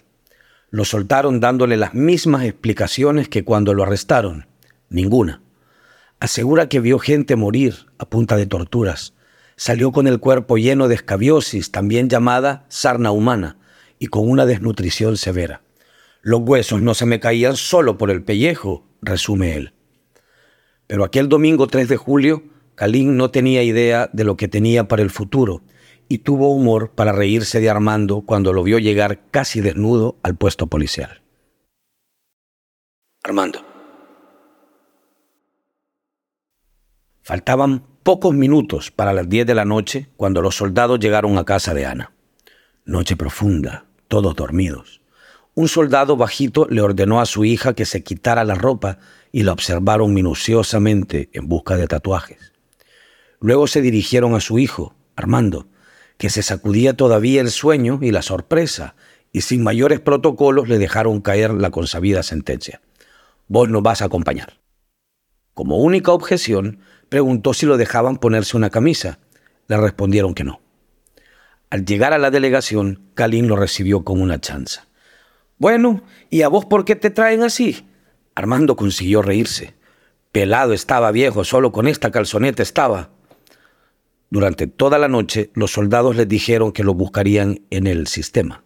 Lo 0.70 0.84
soltaron 0.84 1.40
dándole 1.40 1.76
las 1.76 1.92
mismas 1.92 2.44
explicaciones 2.44 3.28
que 3.28 3.44
cuando 3.44 3.74
lo 3.74 3.82
arrestaron. 3.82 4.46
Ninguna. 4.90 5.42
Asegura 6.20 6.68
que 6.68 6.78
vio 6.78 7.00
gente 7.00 7.34
morir 7.34 7.86
a 7.98 8.08
punta 8.08 8.36
de 8.36 8.46
torturas. 8.46 9.14
Salió 9.56 9.90
con 9.90 10.06
el 10.06 10.20
cuerpo 10.20 10.56
lleno 10.56 10.86
de 10.86 10.94
escabiosis, 10.94 11.72
también 11.72 12.08
llamada 12.08 12.64
sarna 12.68 13.10
humana, 13.10 13.56
y 13.98 14.06
con 14.06 14.30
una 14.30 14.46
desnutrición 14.46 15.16
severa. 15.16 15.62
Los 16.22 16.42
huesos 16.42 16.80
no 16.80 16.94
se 16.94 17.06
me 17.06 17.18
caían 17.18 17.56
solo 17.56 17.98
por 17.98 18.10
el 18.10 18.22
pellejo, 18.22 18.86
resume 19.02 19.56
él. 19.56 19.72
Pero 20.86 21.02
aquel 21.02 21.28
domingo 21.28 21.66
3 21.66 21.88
de 21.88 21.96
julio, 21.96 22.44
Kalin 22.78 23.16
no 23.16 23.32
tenía 23.32 23.64
idea 23.64 24.08
de 24.12 24.22
lo 24.22 24.36
que 24.36 24.46
tenía 24.46 24.86
para 24.86 25.02
el 25.02 25.10
futuro 25.10 25.62
y 26.08 26.18
tuvo 26.18 26.52
humor 26.54 26.92
para 26.92 27.10
reírse 27.10 27.58
de 27.58 27.68
Armando 27.68 28.20
cuando 28.20 28.52
lo 28.52 28.62
vio 28.62 28.78
llegar 28.78 29.18
casi 29.32 29.60
desnudo 29.60 30.16
al 30.22 30.36
puesto 30.36 30.68
policial. 30.68 31.20
Armando. 33.24 33.64
Faltaban 37.22 37.82
pocos 38.04 38.32
minutos 38.32 38.92
para 38.92 39.12
las 39.12 39.28
10 39.28 39.48
de 39.48 39.54
la 39.56 39.64
noche 39.64 40.06
cuando 40.16 40.40
los 40.40 40.54
soldados 40.54 41.00
llegaron 41.00 41.36
a 41.36 41.44
casa 41.44 41.74
de 41.74 41.84
Ana. 41.84 42.12
Noche 42.84 43.16
profunda, 43.16 43.86
todos 44.06 44.36
dormidos. 44.36 45.00
Un 45.56 45.66
soldado 45.66 46.16
bajito 46.16 46.68
le 46.70 46.80
ordenó 46.80 47.20
a 47.20 47.26
su 47.26 47.44
hija 47.44 47.74
que 47.74 47.86
se 47.86 48.04
quitara 48.04 48.44
la 48.44 48.54
ropa 48.54 48.98
y 49.32 49.42
la 49.42 49.50
observaron 49.50 50.14
minuciosamente 50.14 51.28
en 51.32 51.48
busca 51.48 51.76
de 51.76 51.88
tatuajes. 51.88 52.52
Luego 53.40 53.66
se 53.66 53.80
dirigieron 53.80 54.34
a 54.34 54.40
su 54.40 54.58
hijo, 54.58 54.94
Armando, 55.16 55.68
que 56.16 56.30
se 56.30 56.42
sacudía 56.42 56.96
todavía 56.96 57.40
el 57.40 57.50
sueño 57.50 57.98
y 58.02 58.10
la 58.10 58.22
sorpresa, 58.22 58.96
y 59.32 59.42
sin 59.42 59.62
mayores 59.62 60.00
protocolos 60.00 60.68
le 60.68 60.78
dejaron 60.78 61.20
caer 61.20 61.52
la 61.52 61.70
consabida 61.70 62.22
sentencia. 62.22 62.80
Vos 63.46 63.68
nos 63.68 63.82
vas 63.82 64.02
a 64.02 64.06
acompañar. 64.06 64.60
Como 65.54 65.78
única 65.78 66.12
objeción, 66.12 66.80
preguntó 67.08 67.54
si 67.54 67.66
lo 67.66 67.76
dejaban 67.76 68.16
ponerse 68.16 68.56
una 68.56 68.70
camisa. 68.70 69.18
Le 69.66 69.76
respondieron 69.76 70.34
que 70.34 70.44
no. 70.44 70.60
Al 71.70 71.84
llegar 71.84 72.12
a 72.12 72.18
la 72.18 72.30
delegación, 72.30 73.10
Kalin 73.14 73.48
lo 73.48 73.56
recibió 73.56 74.04
con 74.04 74.20
una 74.20 74.40
chanza. 74.40 74.86
Bueno, 75.58 76.02
¿y 76.30 76.42
a 76.42 76.48
vos 76.48 76.64
por 76.64 76.84
qué 76.84 76.96
te 76.96 77.10
traen 77.10 77.42
así? 77.42 77.86
Armando 78.34 78.76
consiguió 78.76 79.22
reírse. 79.22 79.74
Pelado 80.32 80.72
estaba 80.72 81.10
viejo, 81.10 81.44
solo 81.44 81.72
con 81.72 81.88
esta 81.88 82.10
calzoneta 82.10 82.62
estaba. 82.62 83.10
Durante 84.30 84.66
toda 84.66 84.98
la 84.98 85.08
noche 85.08 85.50
los 85.54 85.72
soldados 85.72 86.16
les 86.16 86.28
dijeron 86.28 86.72
que 86.72 86.84
lo 86.84 86.94
buscarían 86.94 87.62
en 87.70 87.86
el 87.86 88.06
sistema, 88.06 88.62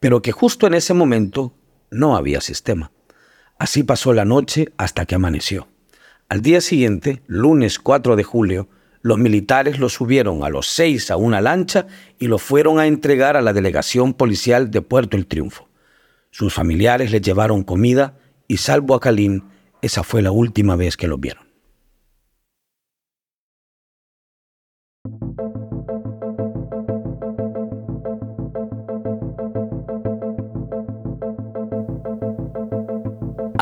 pero 0.00 0.20
que 0.22 0.32
justo 0.32 0.66
en 0.66 0.74
ese 0.74 0.94
momento 0.94 1.54
no 1.90 2.16
había 2.16 2.40
sistema. 2.40 2.90
Así 3.58 3.82
pasó 3.82 4.12
la 4.12 4.24
noche 4.24 4.72
hasta 4.78 5.06
que 5.06 5.14
amaneció. 5.14 5.68
Al 6.28 6.42
día 6.42 6.60
siguiente, 6.60 7.22
lunes 7.26 7.78
4 7.78 8.16
de 8.16 8.24
julio, 8.24 8.68
los 9.02 9.18
militares 9.18 9.78
lo 9.78 9.88
subieron 9.88 10.44
a 10.44 10.48
los 10.48 10.66
seis 10.66 11.10
a 11.10 11.16
una 11.16 11.40
lancha 11.40 11.86
y 12.18 12.26
lo 12.26 12.38
fueron 12.38 12.78
a 12.78 12.86
entregar 12.86 13.36
a 13.36 13.42
la 13.42 13.52
delegación 13.52 14.14
policial 14.14 14.70
de 14.70 14.82
Puerto 14.82 15.16
El 15.16 15.26
Triunfo. 15.26 15.68
Sus 16.30 16.52
familiares 16.52 17.10
le 17.10 17.20
llevaron 17.20 17.64
comida 17.64 18.18
y 18.46 18.58
salvo 18.58 18.94
a 18.94 19.00
Calín, 19.00 19.44
esa 19.82 20.02
fue 20.02 20.22
la 20.22 20.30
última 20.30 20.76
vez 20.76 20.96
que 20.96 21.08
lo 21.08 21.18
vieron. 21.18 21.49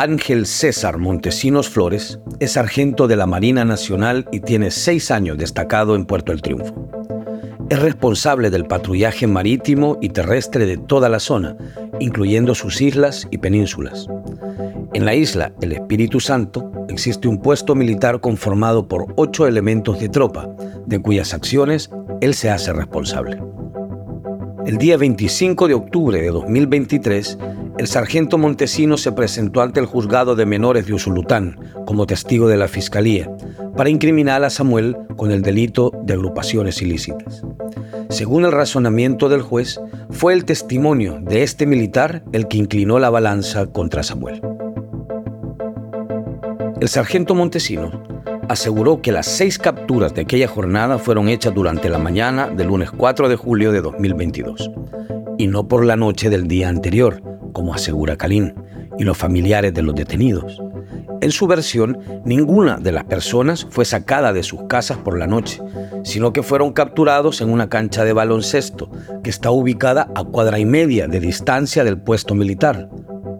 Ángel 0.01 0.47
César 0.47 0.99
Montesinos 0.99 1.69
Flores 1.69 2.21
es 2.39 2.53
sargento 2.53 3.09
de 3.09 3.17
la 3.17 3.27
Marina 3.27 3.65
Nacional 3.65 4.29
y 4.31 4.39
tiene 4.39 4.71
seis 4.71 5.11
años 5.11 5.39
destacado 5.39 5.97
en 5.97 6.07
Puerto 6.07 6.31
El 6.31 6.41
Triunfo. 6.41 6.89
Es 7.69 7.81
responsable 7.81 8.51
del 8.51 8.65
patrullaje 8.65 9.27
marítimo 9.27 9.99
y 10.01 10.11
terrestre 10.11 10.67
de 10.67 10.77
toda 10.77 11.09
la 11.09 11.19
zona, 11.19 11.57
incluyendo 11.99 12.55
sus 12.55 12.81
islas 12.81 13.27
y 13.33 13.39
penínsulas. 13.39 14.07
En 14.95 15.05
la 15.05 15.17
isla 15.17 15.53
El 15.61 15.73
Espíritu 15.73 16.21
Santo 16.21 16.71
existe 16.89 17.27
un 17.27 17.43
puesto 17.43 17.75
militar 17.75 18.21
conformado 18.21 18.87
por 18.87 19.13
ocho 19.17 19.49
elementos 19.49 19.99
de 19.99 20.09
tropa, 20.09 20.49
de 20.87 21.03
cuyas 21.03 21.35
acciones 21.35 21.91
él 22.21 22.35
se 22.35 22.51
hace 22.51 22.73
responsable. 22.73 23.43
El 24.68 24.76
día 24.76 24.98
25 24.98 25.66
de 25.66 25.72
octubre 25.72 26.20
de 26.20 26.28
2023, 26.28 27.38
el 27.78 27.87
sargento 27.87 28.37
Montesino 28.37 28.98
se 28.98 29.12
presentó 29.12 29.62
ante 29.62 29.81
el 29.81 29.87
juzgado 29.87 30.37
de 30.37 30.44
menores 30.44 30.87
de 30.87 30.92
Usulután 30.92 31.59
como 31.87 32.07
testigo 32.07 32.48
de 32.48 32.59
la 32.59 32.68
fiscalía 32.68 33.35
para 33.78 33.88
incriminar 33.88 34.44
a 34.44 34.50
Samuel 34.50 34.98
con 35.16 35.31
el 35.31 35.40
delito 35.40 35.90
de 36.02 36.12
agrupaciones 36.12 36.83
ilícitas. 36.83 37.44
Según 38.11 38.44
el 38.44 38.52
razonamiento 38.52 39.31
del 39.31 39.40
juez, 39.40 39.81
fue 40.11 40.35
el 40.35 40.44
testimonio 40.44 41.18
de 41.18 41.44
este 41.44 41.64
militar 41.64 42.22
el 42.33 42.46
que 42.46 42.59
inclinó 42.59 42.98
la 42.98 43.09
balanza 43.09 43.68
contra 43.68 44.02
Samuel. 44.02 44.42
El 46.78 46.88
sargento 46.88 47.35
Montesino 47.35 48.17
aseguró 48.49 49.03
que 49.03 49.13
las 49.13 49.27
seis 49.27 49.59
capturas 49.59 50.15
de 50.15 50.23
aquella 50.23 50.49
jornada 50.49 50.99
fueron 50.99 51.29
hechas 51.29 51.55
durante 51.55 51.89
la 51.89 51.99
mañana 51.99 52.49
del 52.49 52.69
lunes 52.69 52.91
4 52.91 53.29
de 53.29 53.37
julio 53.37 53.73
de 53.73 53.81
2022 53.81 54.71
y 55.39 55.47
no 55.47 55.69
por 55.69 55.85
la 55.85 55.97
noche 55.97 56.31
del 56.31 56.49
día 56.49 56.69
anterior, 56.69 57.23
como 57.53 57.73
asegura 57.73 58.17
Kalin, 58.17 58.55
y 58.99 59.05
los 59.05 59.17
familiares 59.17 59.73
de 59.73 59.83
los 59.83 59.95
detenidos. 59.95 60.61
En 61.21 61.31
su 61.31 61.47
versión, 61.47 61.99
ninguna 62.25 62.79
de 62.79 62.93
las 62.93 63.05
personas 63.05 63.67
fue 63.71 63.85
sacada 63.85 64.33
de 64.33 64.43
sus 64.43 64.65
casas 64.65 64.99
por 64.99 65.19
la 65.19 65.27
noche, 65.27 65.61
sino 66.03 66.33
que 66.33 66.43
fueron 66.43 66.73
capturados 66.73 67.41
en 67.41 67.51
una 67.51 67.69
cancha 67.69 68.05
de 68.05 68.13
baloncesto 68.13 68.91
que 69.23 69.31
está 69.31 69.51
ubicada 69.51 70.11
a 70.15 70.25
cuadra 70.25 70.59
y 70.59 70.65
media 70.65 71.07
de 71.07 71.21
distancia 71.21 71.85
del 71.85 71.99
puesto 71.99 72.35
militar, 72.35 72.89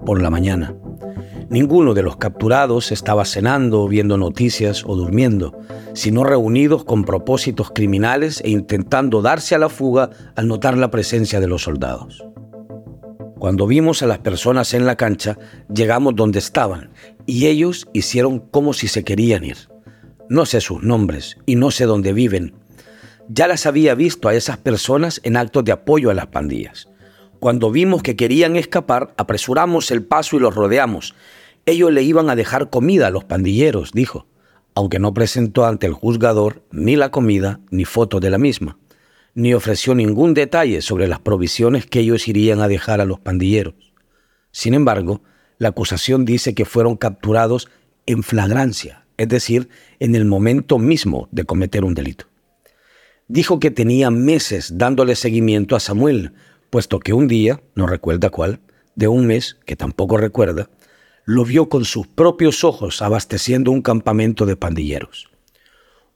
por 0.07 0.23
la 0.23 0.31
mañana. 0.31 0.75
Ninguno 1.50 1.94
de 1.94 2.02
los 2.02 2.18
capturados 2.18 2.92
estaba 2.92 3.24
cenando, 3.24 3.88
viendo 3.88 4.18
noticias 4.18 4.84
o 4.87 4.96
durmiendo, 4.96 5.58
sino 5.94 6.22
reunidos 6.22 6.84
con 6.84 7.04
propósitos 7.04 7.70
criminales 7.70 8.42
e 8.44 8.50
intentando 8.50 9.22
darse 9.22 9.54
a 9.54 9.58
la 9.58 9.70
fuga 9.70 10.11
al 10.37 10.46
notar 10.46 10.76
la 10.76 10.90
presencia 10.90 11.40
de 11.40 11.46
los 11.46 11.62
soldados. 11.62 12.22
Cuando 13.38 13.66
vimos 13.66 14.02
a 14.02 14.06
las 14.06 14.18
personas 14.18 14.74
en 14.74 14.84
la 14.84 14.96
cancha, 14.96 15.38
llegamos 15.72 16.16
donde 16.16 16.38
estaban 16.38 16.90
y 17.24 17.46
ellos 17.46 17.88
hicieron 17.94 18.40
como 18.40 18.74
si 18.74 18.87
se 18.88 19.02
querían 19.02 19.44
ir. 19.44 19.56
No 20.28 20.44
sé 20.44 20.61
sus 20.61 20.82
nombres 20.82 21.38
y 21.46 21.56
no 21.56 21.70
sé 21.70 21.87
dónde 21.87 22.12
viven. 22.12 22.52
Ya 23.28 23.48
las 23.48 23.64
había 23.64 23.94
visto 23.94 24.28
a 24.28 24.34
esas 24.34 24.58
personas 24.58 25.20
en 25.24 25.38
actos 25.38 25.64
de 25.64 25.72
apoyo 25.72 26.11
a 26.11 26.14
las 26.14 26.26
pandillas. 26.26 26.88
Cuando 27.38 27.70
vimos 27.70 28.02
que 28.02 28.16
querían 28.16 28.56
escapar, 28.56 29.14
apresuramos 29.16 29.90
el 29.92 30.02
paso 30.02 30.37
y 30.37 30.40
los 30.40 30.54
rodeamos. 30.54 31.14
Ellos 31.68 31.92
le 31.92 32.02
iban 32.02 32.31
a 32.31 32.37
dejar 32.37 32.70
comida 32.70 33.09
a 33.09 33.11
los 33.11 33.24
pandilleros, 33.24 33.92
dijo, 33.92 34.26
aunque 34.74 34.98
no 34.98 35.12
presentó 35.12 35.66
ante 35.66 35.87
el 35.87 35.92
juzgador 35.92 36.62
ni 36.70 36.96
la 36.96 37.11
comida 37.11 37.61
ni 37.70 37.85
foto 37.85 38.20
de 38.20 38.31
la 38.31 38.38
misma 38.38 38.78
ni 39.38 39.54
ofreció 39.54 39.94
ningún 39.94 40.35
detalle 40.35 40.83
sobre 40.83 41.07
las 41.07 41.20
provisiones 41.20 41.87
que 41.87 42.00
ellos 42.00 42.26
irían 42.26 42.61
a 42.61 42.66
dejar 42.66 43.00
a 43.00 43.04
los 43.04 43.20
pandilleros. 43.20 43.74
Sin 44.50 44.74
embargo, 44.74 45.22
la 45.59 45.68
acusación 45.68 46.24
dice 46.24 46.57
que 46.57 46.64
fueron 46.64 46.96
capturados 46.96 47.68
en 48.07 48.24
flagrancia, 48.24 49.07
es 49.16 49.28
decir, 49.28 49.68
en 50.00 50.16
el 50.16 50.24
momento 50.24 50.81
mismo 50.81 51.28
de 51.31 51.44
cometer 51.44 51.85
un 51.85 51.94
delito. 51.94 52.24
Dijo 53.28 53.61
que 53.61 53.70
tenía 53.70 54.11
meses 54.11 54.76
dándole 54.76 55.14
seguimiento 55.14 55.76
a 55.76 55.81
Samuel, 55.81 56.33
puesto 56.68 56.98
que 56.98 57.12
un 57.12 57.28
día, 57.28 57.62
no 57.76 57.87
recuerda 57.87 58.31
cuál, 58.31 58.59
de 58.96 59.07
un 59.07 59.28
mes, 59.28 59.57
que 59.66 59.76
tampoco 59.76 60.16
recuerda, 60.16 60.68
lo 61.28 61.44
vio 61.44 61.68
con 61.68 61.84
sus 61.84 62.06
propios 62.06 62.64
ojos 62.64 63.02
abasteciendo 63.02 63.70
un 63.70 63.82
campamento 63.82 64.46
de 64.46 64.56
pandilleros. 64.56 65.28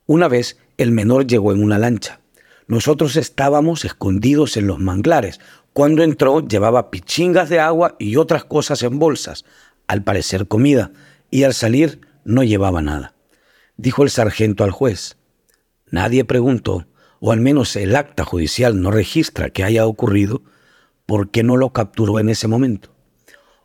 Una 0.06 0.26
vez 0.26 0.56
el 0.78 0.90
menor 0.90 1.26
llegó 1.26 1.52
en 1.52 1.62
una 1.62 1.78
lancha. 1.78 2.20
Nosotros 2.66 3.16
estábamos 3.16 3.84
escondidos 3.84 4.56
en 4.56 4.66
los 4.66 4.78
manglares. 4.78 5.38
Cuando 5.74 6.02
entró 6.02 6.40
llevaba 6.40 6.90
pichingas 6.90 7.50
de 7.50 7.60
agua 7.60 7.94
y 7.98 8.16
otras 8.16 8.46
cosas 8.46 8.82
en 8.84 8.98
bolsas, 8.98 9.44
al 9.86 10.02
parecer 10.02 10.48
comida, 10.48 10.92
y 11.30 11.42
al 11.42 11.52
salir 11.52 12.00
no 12.24 12.42
llevaba 12.42 12.80
nada. 12.80 13.14
Dijo 13.76 14.04
el 14.04 14.08
sargento 14.08 14.64
al 14.64 14.70
juez. 14.70 15.18
Nadie 15.90 16.24
preguntó, 16.24 16.86
o 17.20 17.32
al 17.32 17.40
menos 17.40 17.76
el 17.76 17.96
acta 17.96 18.24
judicial 18.24 18.80
no 18.80 18.90
registra 18.90 19.50
que 19.50 19.62
haya 19.62 19.84
ocurrido, 19.84 20.40
¿por 21.04 21.30
qué 21.30 21.42
no 21.42 21.58
lo 21.58 21.74
capturó 21.74 22.18
en 22.18 22.30
ese 22.30 22.48
momento? 22.48 22.91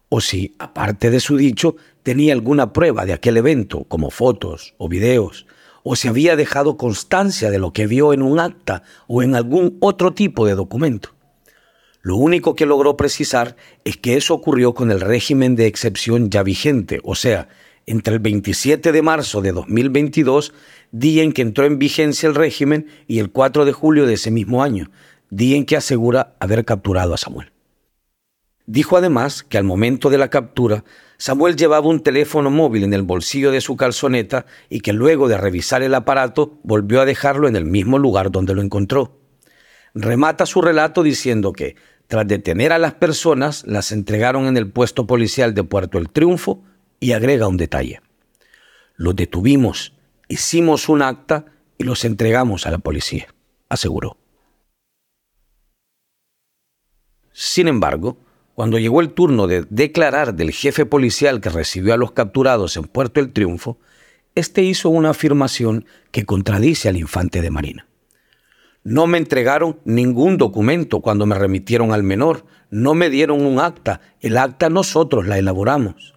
O 0.10 0.22
si, 0.22 0.56
aparte 0.60 1.10
de 1.10 1.20
su 1.20 1.38
dicho, 1.38 1.76
tenía 2.04 2.34
alguna 2.34 2.74
prueba 2.74 3.06
de 3.06 3.14
aquel 3.14 3.38
evento, 3.38 3.84
como 3.86 4.10
fotos 4.10 4.74
o 4.78 4.88
videos, 4.88 5.46
o 5.84 5.96
si 5.96 6.08
había 6.08 6.36
dejado 6.36 6.78
constancia 6.78 7.50
de 7.50 7.60
lo 7.60 7.74
que 7.74 7.88
vio 7.88 8.14
en 8.14 8.22
un 8.22 8.40
acta 8.40 8.84
o 9.08 9.24
en 9.24 9.36
algún 9.36 9.78
otro 9.80 10.14
tipo 10.14 10.46
de 10.46 10.56
documento. 10.56 11.16
Lo 12.02 12.16
único 12.16 12.56
que 12.56 12.66
logró 12.66 12.96
precisar 12.96 13.56
es 13.84 13.98
que 13.98 14.16
eso 14.16 14.34
ocurrió 14.34 14.74
con 14.74 14.92
el 14.92 15.02
régimen 15.02 15.56
de 15.56 15.68
excepción 15.68 16.30
ya 16.30 16.44
vigente, 16.44 17.02
o 17.04 17.16
sea, 17.16 17.50
entre 17.86 18.14
el 18.14 18.20
27 18.20 18.92
de 18.92 19.02
marzo 19.02 19.42
de 19.42 19.52
2022, 19.52 20.54
día 20.92 21.24
en 21.24 21.32
que 21.32 21.42
entró 21.42 21.66
en 21.66 21.80
vigencia 21.80 22.28
el 22.28 22.36
régimen, 22.36 22.88
y 23.08 23.20
el 23.20 23.32
4 23.32 23.66
de 23.66 23.74
julio 23.74 24.06
de 24.06 24.14
ese 24.14 24.32
mismo 24.32 24.64
año, 24.64 24.92
día 25.30 25.58
en 25.58 25.66
que 25.66 25.78
asegura 25.78 26.36
haber 26.40 26.64
capturado 26.66 27.14
a 27.14 27.18
Samuel. 27.18 27.52
Dijo 28.70 28.98
además 28.98 29.44
que 29.44 29.58
al 29.58 29.64
momento 29.64 30.10
de 30.10 30.18
la 30.18 30.30
captura, 30.30 30.84
Samuel 31.18 31.56
llevaba 31.56 31.88
un 31.88 32.02
teléfono 32.02 32.52
móvil 32.52 32.84
en 32.84 32.94
el 32.94 33.02
bolsillo 33.02 33.50
de 33.50 33.62
su 33.62 33.78
calzoneta 33.78 34.46
y 34.70 34.82
que 34.82 34.92
luego 34.92 35.30
de 35.30 35.38
revisar 35.38 35.84
el 35.84 35.96
aparato 35.96 36.60
volvió 36.64 37.00
a 37.00 37.06
dejarlo 37.06 37.48
en 37.48 37.56
el 37.56 37.64
mismo 37.64 37.98
lugar 37.98 38.30
donde 38.30 38.54
lo 38.54 38.62
encontró. 38.62 39.22
Remata 39.94 40.46
su 40.46 40.62
relato 40.62 41.02
diciendo 41.02 41.54
que, 41.54 41.78
tras 42.08 42.28
detener 42.28 42.74
a 42.74 42.78
las 42.78 42.94
personas, 42.94 43.66
las 43.66 43.94
entregaron 43.94 44.48
en 44.48 44.58
el 44.58 44.70
puesto 44.70 45.08
policial 45.08 45.54
de 45.54 45.64
Puerto 45.64 45.98
El 45.98 46.10
Triunfo 46.10 46.62
y 47.00 47.14
agrega 47.14 47.48
un 47.48 47.56
detalle. 47.56 48.02
Los 48.98 49.16
detuvimos, 49.16 49.94
hicimos 50.28 50.90
un 50.90 51.04
acta 51.04 51.46
y 51.78 51.86
los 51.86 52.04
entregamos 52.04 52.68
a 52.68 52.72
la 52.72 52.80
policía, 52.80 53.28
aseguró. 53.70 54.18
Sin 57.32 57.70
embargo, 57.70 58.18
cuando 58.58 58.80
llegó 58.80 59.02
el 59.02 59.12
turno 59.12 59.46
de 59.46 59.68
declarar 59.70 60.34
del 60.34 60.50
jefe 60.50 60.88
policial 60.88 61.42
que 61.42 61.50
recibió 61.50 61.94
a 61.94 61.98
los 61.98 62.14
capturados 62.14 62.76
en 62.76 62.86
Puerto 62.86 63.20
El 63.20 63.32
Triunfo, 63.32 63.78
este 64.34 64.64
hizo 64.64 64.90
una 64.90 65.12
afirmación 65.12 65.86
que 66.10 66.26
contradice 66.26 66.90
al 66.90 66.98
infante 66.98 67.44
de 67.44 67.52
Marina. 67.52 67.88
No 68.84 69.06
me 69.06 69.20
entregaron 69.20 69.80
ningún 69.86 70.38
documento 70.38 71.02
cuando 71.02 71.28
me 71.28 71.38
remitieron 71.38 71.92
al 71.92 72.02
menor, 72.02 72.48
no 72.72 72.96
me 72.96 73.12
dieron 73.12 73.46
un 73.46 73.60
acta, 73.60 74.02
el 74.22 74.38
acta 74.38 74.72
nosotros 74.72 75.28
la 75.28 75.38
elaboramos. 75.38 76.16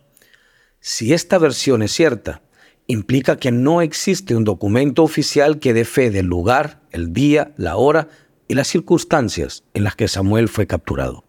Si 0.80 1.12
esta 1.12 1.36
versión 1.36 1.82
es 1.82 1.92
cierta, 1.92 2.40
implica 2.86 3.36
que 3.36 3.52
no 3.52 3.82
existe 3.82 4.34
un 4.34 4.44
documento 4.44 5.02
oficial 5.02 5.58
que 5.58 5.74
dé 5.74 5.84
fe 5.84 6.10
del 6.10 6.24
lugar, 6.24 6.80
el 6.90 7.12
día, 7.12 7.52
la 7.58 7.76
hora 7.76 8.08
y 8.48 8.54
las 8.54 8.68
circunstancias 8.68 9.64
en 9.74 9.84
las 9.84 9.94
que 9.94 10.08
Samuel 10.08 10.48
fue 10.48 10.66
capturado. 10.66 11.26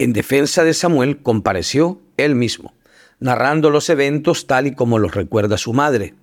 En 0.00 0.12
defensa 0.12 0.62
de 0.62 0.74
Samuel 0.74 1.22
compareció 1.22 2.00
él 2.16 2.36
mismo, 2.36 2.72
narrando 3.18 3.68
los 3.70 3.90
eventos 3.90 4.46
tal 4.46 4.68
y 4.68 4.74
como 4.74 5.00
los 5.00 5.16
recuerda 5.16 5.58
su 5.58 5.72
madre. 5.72 6.14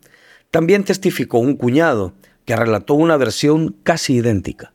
También 0.49 0.85
testificó 0.85 1.39
un 1.39 1.57
cuñado 1.57 2.13
que 2.45 2.55
relató 2.55 2.93
una 2.93 3.17
versión 3.17 3.75
casi 3.83 4.13
idéntica. 4.15 4.71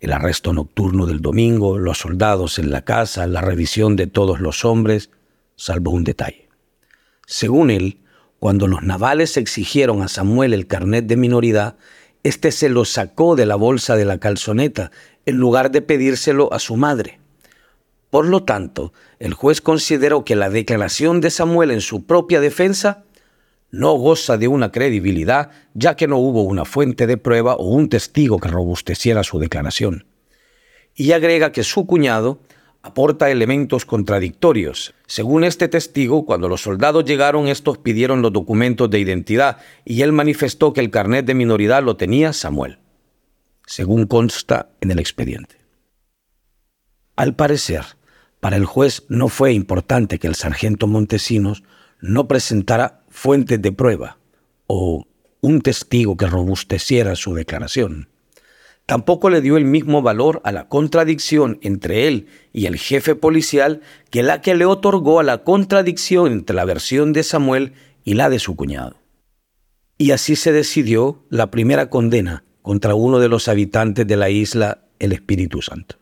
El 0.00 0.12
arresto 0.12 0.52
nocturno 0.52 1.06
del 1.06 1.22
domingo, 1.22 1.78
los 1.78 1.98
soldados 1.98 2.58
en 2.58 2.70
la 2.70 2.82
casa, 2.84 3.26
la 3.26 3.40
revisión 3.40 3.96
de 3.96 4.06
todos 4.06 4.38
los 4.40 4.66
hombres, 4.66 5.08
salvo 5.56 5.92
un 5.92 6.04
detalle. 6.04 6.50
Según 7.26 7.70
él, 7.70 8.00
cuando 8.38 8.66
los 8.66 8.82
navales 8.82 9.38
exigieron 9.38 10.02
a 10.02 10.08
Samuel 10.08 10.52
el 10.52 10.66
carnet 10.66 11.06
de 11.06 11.16
minoridad, 11.16 11.76
éste 12.22 12.52
se 12.52 12.68
lo 12.68 12.84
sacó 12.84 13.34
de 13.34 13.46
la 13.46 13.56
bolsa 13.56 13.96
de 13.96 14.04
la 14.04 14.18
calzoneta 14.18 14.90
en 15.24 15.36
lugar 15.36 15.70
de 15.70 15.80
pedírselo 15.80 16.52
a 16.52 16.58
su 16.58 16.76
madre. 16.76 17.21
Por 18.12 18.26
lo 18.26 18.42
tanto, 18.42 18.92
el 19.20 19.32
juez 19.32 19.62
consideró 19.62 20.22
que 20.22 20.36
la 20.36 20.50
declaración 20.50 21.22
de 21.22 21.30
Samuel 21.30 21.70
en 21.70 21.80
su 21.80 22.04
propia 22.04 22.42
defensa 22.42 23.04
no 23.70 23.94
goza 23.94 24.36
de 24.36 24.48
una 24.48 24.70
credibilidad, 24.70 25.50
ya 25.72 25.96
que 25.96 26.06
no 26.06 26.18
hubo 26.18 26.42
una 26.42 26.66
fuente 26.66 27.06
de 27.06 27.16
prueba 27.16 27.54
o 27.54 27.68
un 27.68 27.88
testigo 27.88 28.38
que 28.38 28.50
robusteciera 28.50 29.24
su 29.24 29.38
declaración. 29.38 30.04
Y 30.94 31.12
agrega 31.12 31.52
que 31.52 31.64
su 31.64 31.86
cuñado 31.86 32.40
aporta 32.82 33.30
elementos 33.30 33.86
contradictorios. 33.86 34.92
Según 35.06 35.42
este 35.42 35.68
testigo, 35.68 36.26
cuando 36.26 36.50
los 36.50 36.60
soldados 36.60 37.06
llegaron, 37.06 37.48
estos 37.48 37.78
pidieron 37.78 38.20
los 38.20 38.34
documentos 38.34 38.90
de 38.90 39.00
identidad 39.00 39.56
y 39.86 40.02
él 40.02 40.12
manifestó 40.12 40.74
que 40.74 40.82
el 40.82 40.90
carnet 40.90 41.24
de 41.24 41.32
minoridad 41.32 41.82
lo 41.82 41.96
tenía 41.96 42.34
Samuel, 42.34 42.78
según 43.64 44.06
consta 44.06 44.68
en 44.82 44.90
el 44.90 44.98
expediente. 44.98 45.56
Al 47.16 47.34
parecer, 47.34 47.84
para 48.42 48.56
el 48.56 48.64
juez 48.64 49.04
no 49.08 49.28
fue 49.28 49.52
importante 49.52 50.18
que 50.18 50.26
el 50.26 50.34
sargento 50.34 50.88
Montesinos 50.88 51.62
no 52.00 52.26
presentara 52.26 53.04
fuentes 53.08 53.62
de 53.62 53.70
prueba 53.70 54.18
o 54.66 55.06
un 55.40 55.60
testigo 55.60 56.16
que 56.16 56.26
robusteciera 56.26 57.14
su 57.14 57.34
declaración. 57.34 58.08
Tampoco 58.84 59.30
le 59.30 59.42
dio 59.42 59.56
el 59.56 59.64
mismo 59.64 60.02
valor 60.02 60.40
a 60.42 60.50
la 60.50 60.66
contradicción 60.66 61.60
entre 61.62 62.08
él 62.08 62.26
y 62.52 62.66
el 62.66 62.78
jefe 62.78 63.14
policial 63.14 63.80
que 64.10 64.24
la 64.24 64.40
que 64.40 64.56
le 64.56 64.64
otorgó 64.64 65.20
a 65.20 65.22
la 65.22 65.44
contradicción 65.44 66.32
entre 66.32 66.56
la 66.56 66.64
versión 66.64 67.12
de 67.12 67.22
Samuel 67.22 67.74
y 68.02 68.14
la 68.14 68.28
de 68.28 68.40
su 68.40 68.56
cuñado. 68.56 68.96
Y 69.98 70.10
así 70.10 70.34
se 70.34 70.50
decidió 70.50 71.22
la 71.30 71.52
primera 71.52 71.90
condena 71.90 72.42
contra 72.60 72.96
uno 72.96 73.20
de 73.20 73.28
los 73.28 73.46
habitantes 73.46 74.04
de 74.04 74.16
la 74.16 74.30
isla, 74.30 74.82
el 74.98 75.12
Espíritu 75.12 75.62
Santo. 75.62 76.01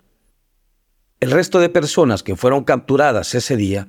El 1.21 1.33
resto 1.33 1.61
de 1.61 1.69
personas 1.69 2.23
que 2.23 2.35
fueron 2.35 2.65
capturadas 2.65 3.35
ese 3.35 3.55
día 3.59 3.89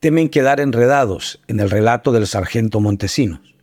temen 0.00 0.28
quedar 0.28 0.58
enredados 0.58 1.40
en 1.46 1.60
el 1.60 1.70
relato 1.70 2.10
del 2.10 2.26
sargento 2.26 2.80
Montesinos, 2.80 3.54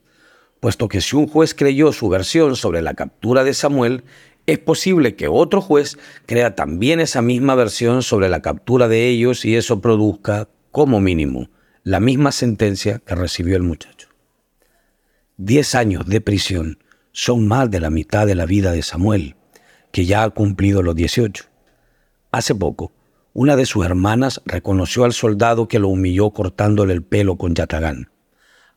puesto 0.61 0.87
que 0.87 1.01
si 1.01 1.17
un 1.17 1.27
juez 1.27 1.53
creyó 1.53 1.91
su 1.91 2.07
versión 2.07 2.55
sobre 2.55 2.81
la 2.81 2.93
captura 2.93 3.43
de 3.43 3.53
Samuel, 3.53 4.05
es 4.47 4.59
posible 4.59 5.17
que 5.17 5.27
otro 5.27 5.59
juez 5.59 5.97
crea 6.25 6.55
también 6.55 7.01
esa 7.01 7.21
misma 7.21 7.53
versión 7.55 8.01
sobre 8.01 8.29
la 8.29 8.41
captura 8.41 8.87
de 8.87 9.09
ellos 9.09 9.43
y 9.43 9.57
eso 9.57 9.81
produzca, 9.81 10.47
como 10.71 11.01
mínimo, 11.01 11.49
la 11.83 11.99
misma 11.99 12.31
sentencia 12.31 12.99
que 12.99 13.15
recibió 13.15 13.57
el 13.57 13.63
muchacho. 13.63 14.07
Diez 15.35 15.75
años 15.75 16.05
de 16.05 16.21
prisión 16.21 16.79
son 17.11 17.45
más 17.45 17.69
de 17.69 17.81
la 17.81 17.89
mitad 17.89 18.25
de 18.25 18.35
la 18.35 18.45
vida 18.45 18.71
de 18.71 18.83
Samuel, 18.83 19.35
que 19.91 20.05
ya 20.05 20.23
ha 20.23 20.29
cumplido 20.29 20.81
los 20.81 20.95
18. 20.95 21.43
Hace 22.31 22.55
poco, 22.55 22.93
una 23.33 23.55
de 23.55 23.65
sus 23.65 23.85
hermanas 23.85 24.41
reconoció 24.45 25.05
al 25.05 25.13
soldado 25.13 25.67
que 25.67 25.79
lo 25.79 25.87
humilló 25.87 26.31
cortándole 26.31 26.93
el 26.93 27.03
pelo 27.03 27.37
con 27.37 27.55
yatagán. 27.55 28.11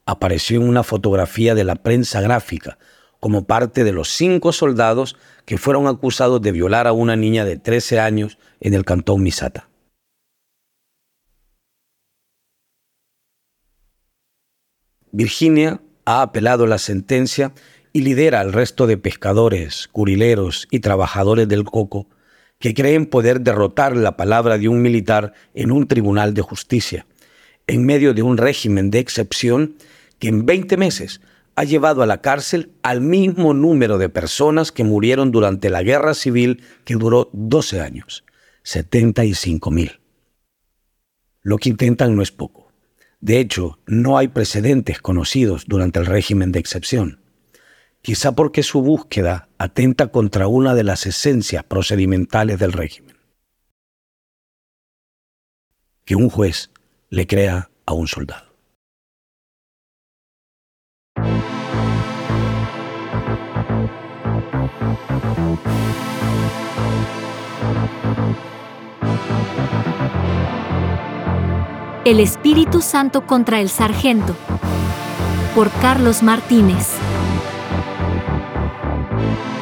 Apareció 0.06 0.60
en 0.60 0.68
una 0.68 0.82
fotografía 0.82 1.54
de 1.54 1.64
la 1.64 1.76
prensa 1.76 2.20
gráfica 2.20 2.78
como 3.18 3.46
parte 3.46 3.84
de 3.84 3.92
los 3.92 4.10
cinco 4.10 4.52
soldados 4.52 5.16
que 5.46 5.56
fueron 5.56 5.86
acusados 5.86 6.42
de 6.42 6.52
violar 6.52 6.86
a 6.86 6.92
una 6.92 7.16
niña 7.16 7.44
de 7.44 7.56
13 7.56 7.98
años 7.98 8.38
en 8.60 8.74
el 8.74 8.84
cantón 8.84 9.22
Misata. 9.22 9.70
Virginia 15.10 15.80
ha 16.04 16.22
apelado 16.22 16.66
la 16.66 16.78
sentencia 16.78 17.54
y 17.92 18.02
lidera 18.02 18.40
al 18.40 18.52
resto 18.52 18.86
de 18.86 18.98
pescadores, 18.98 19.88
curileros 19.88 20.66
y 20.70 20.80
trabajadores 20.80 21.48
del 21.48 21.64
coco 21.64 22.08
que 22.64 22.72
creen 22.72 23.04
poder 23.04 23.42
derrotar 23.42 23.94
la 23.94 24.16
palabra 24.16 24.56
de 24.56 24.70
un 24.70 24.80
militar 24.80 25.34
en 25.52 25.70
un 25.70 25.86
tribunal 25.86 26.32
de 26.32 26.40
justicia, 26.40 27.04
en 27.66 27.84
medio 27.84 28.14
de 28.14 28.22
un 28.22 28.38
régimen 28.38 28.90
de 28.90 29.00
excepción 29.00 29.74
que 30.18 30.28
en 30.28 30.46
20 30.46 30.78
meses 30.78 31.20
ha 31.56 31.64
llevado 31.64 32.02
a 32.02 32.06
la 32.06 32.22
cárcel 32.22 32.72
al 32.82 33.02
mismo 33.02 33.52
número 33.52 33.98
de 33.98 34.08
personas 34.08 34.72
que 34.72 34.82
murieron 34.82 35.30
durante 35.30 35.68
la 35.68 35.82
guerra 35.82 36.14
civil 36.14 36.62
que 36.86 36.94
duró 36.94 37.28
12 37.34 37.82
años, 37.82 38.24
75 38.62 39.70
mil. 39.70 40.00
Lo 41.42 41.58
que 41.58 41.68
intentan 41.68 42.16
no 42.16 42.22
es 42.22 42.32
poco. 42.32 42.72
De 43.20 43.40
hecho, 43.40 43.78
no 43.86 44.16
hay 44.16 44.28
precedentes 44.28 45.02
conocidos 45.02 45.66
durante 45.66 45.98
el 45.98 46.06
régimen 46.06 46.50
de 46.50 46.60
excepción 46.60 47.23
quizá 48.04 48.32
porque 48.32 48.62
su 48.62 48.82
búsqueda 48.82 49.48
atenta 49.56 50.08
contra 50.08 50.46
una 50.46 50.74
de 50.74 50.84
las 50.84 51.06
esencias 51.06 51.64
procedimentales 51.64 52.58
del 52.58 52.74
régimen. 52.74 53.16
Que 56.04 56.14
un 56.14 56.28
juez 56.28 56.70
le 57.08 57.26
crea 57.26 57.70
a 57.86 57.94
un 57.94 58.06
soldado. 58.06 58.52
El 72.04 72.20
Espíritu 72.20 72.82
Santo 72.82 73.26
contra 73.26 73.62
el 73.62 73.70
Sargento 73.70 74.36
por 75.54 75.70
Carlos 75.80 76.22
Martínez. 76.22 76.98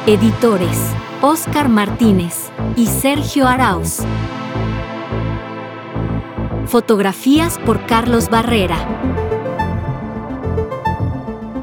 Editores, 0.05 0.77
Oscar 1.21 1.69
Martínez 1.69 2.51
y 2.75 2.87
Sergio 2.87 3.47
Arauz. 3.47 3.99
Fotografías 6.65 7.57
por 7.59 7.85
Carlos 7.85 8.29
Barrera. 8.29 8.75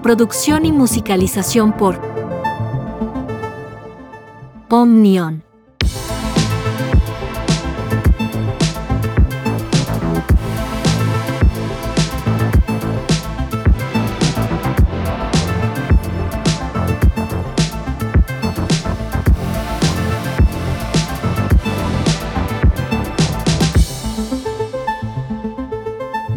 Producción 0.02 0.64
y 0.64 0.72
musicalización 0.72 1.74
por 1.76 2.00
Omnion. 4.70 5.49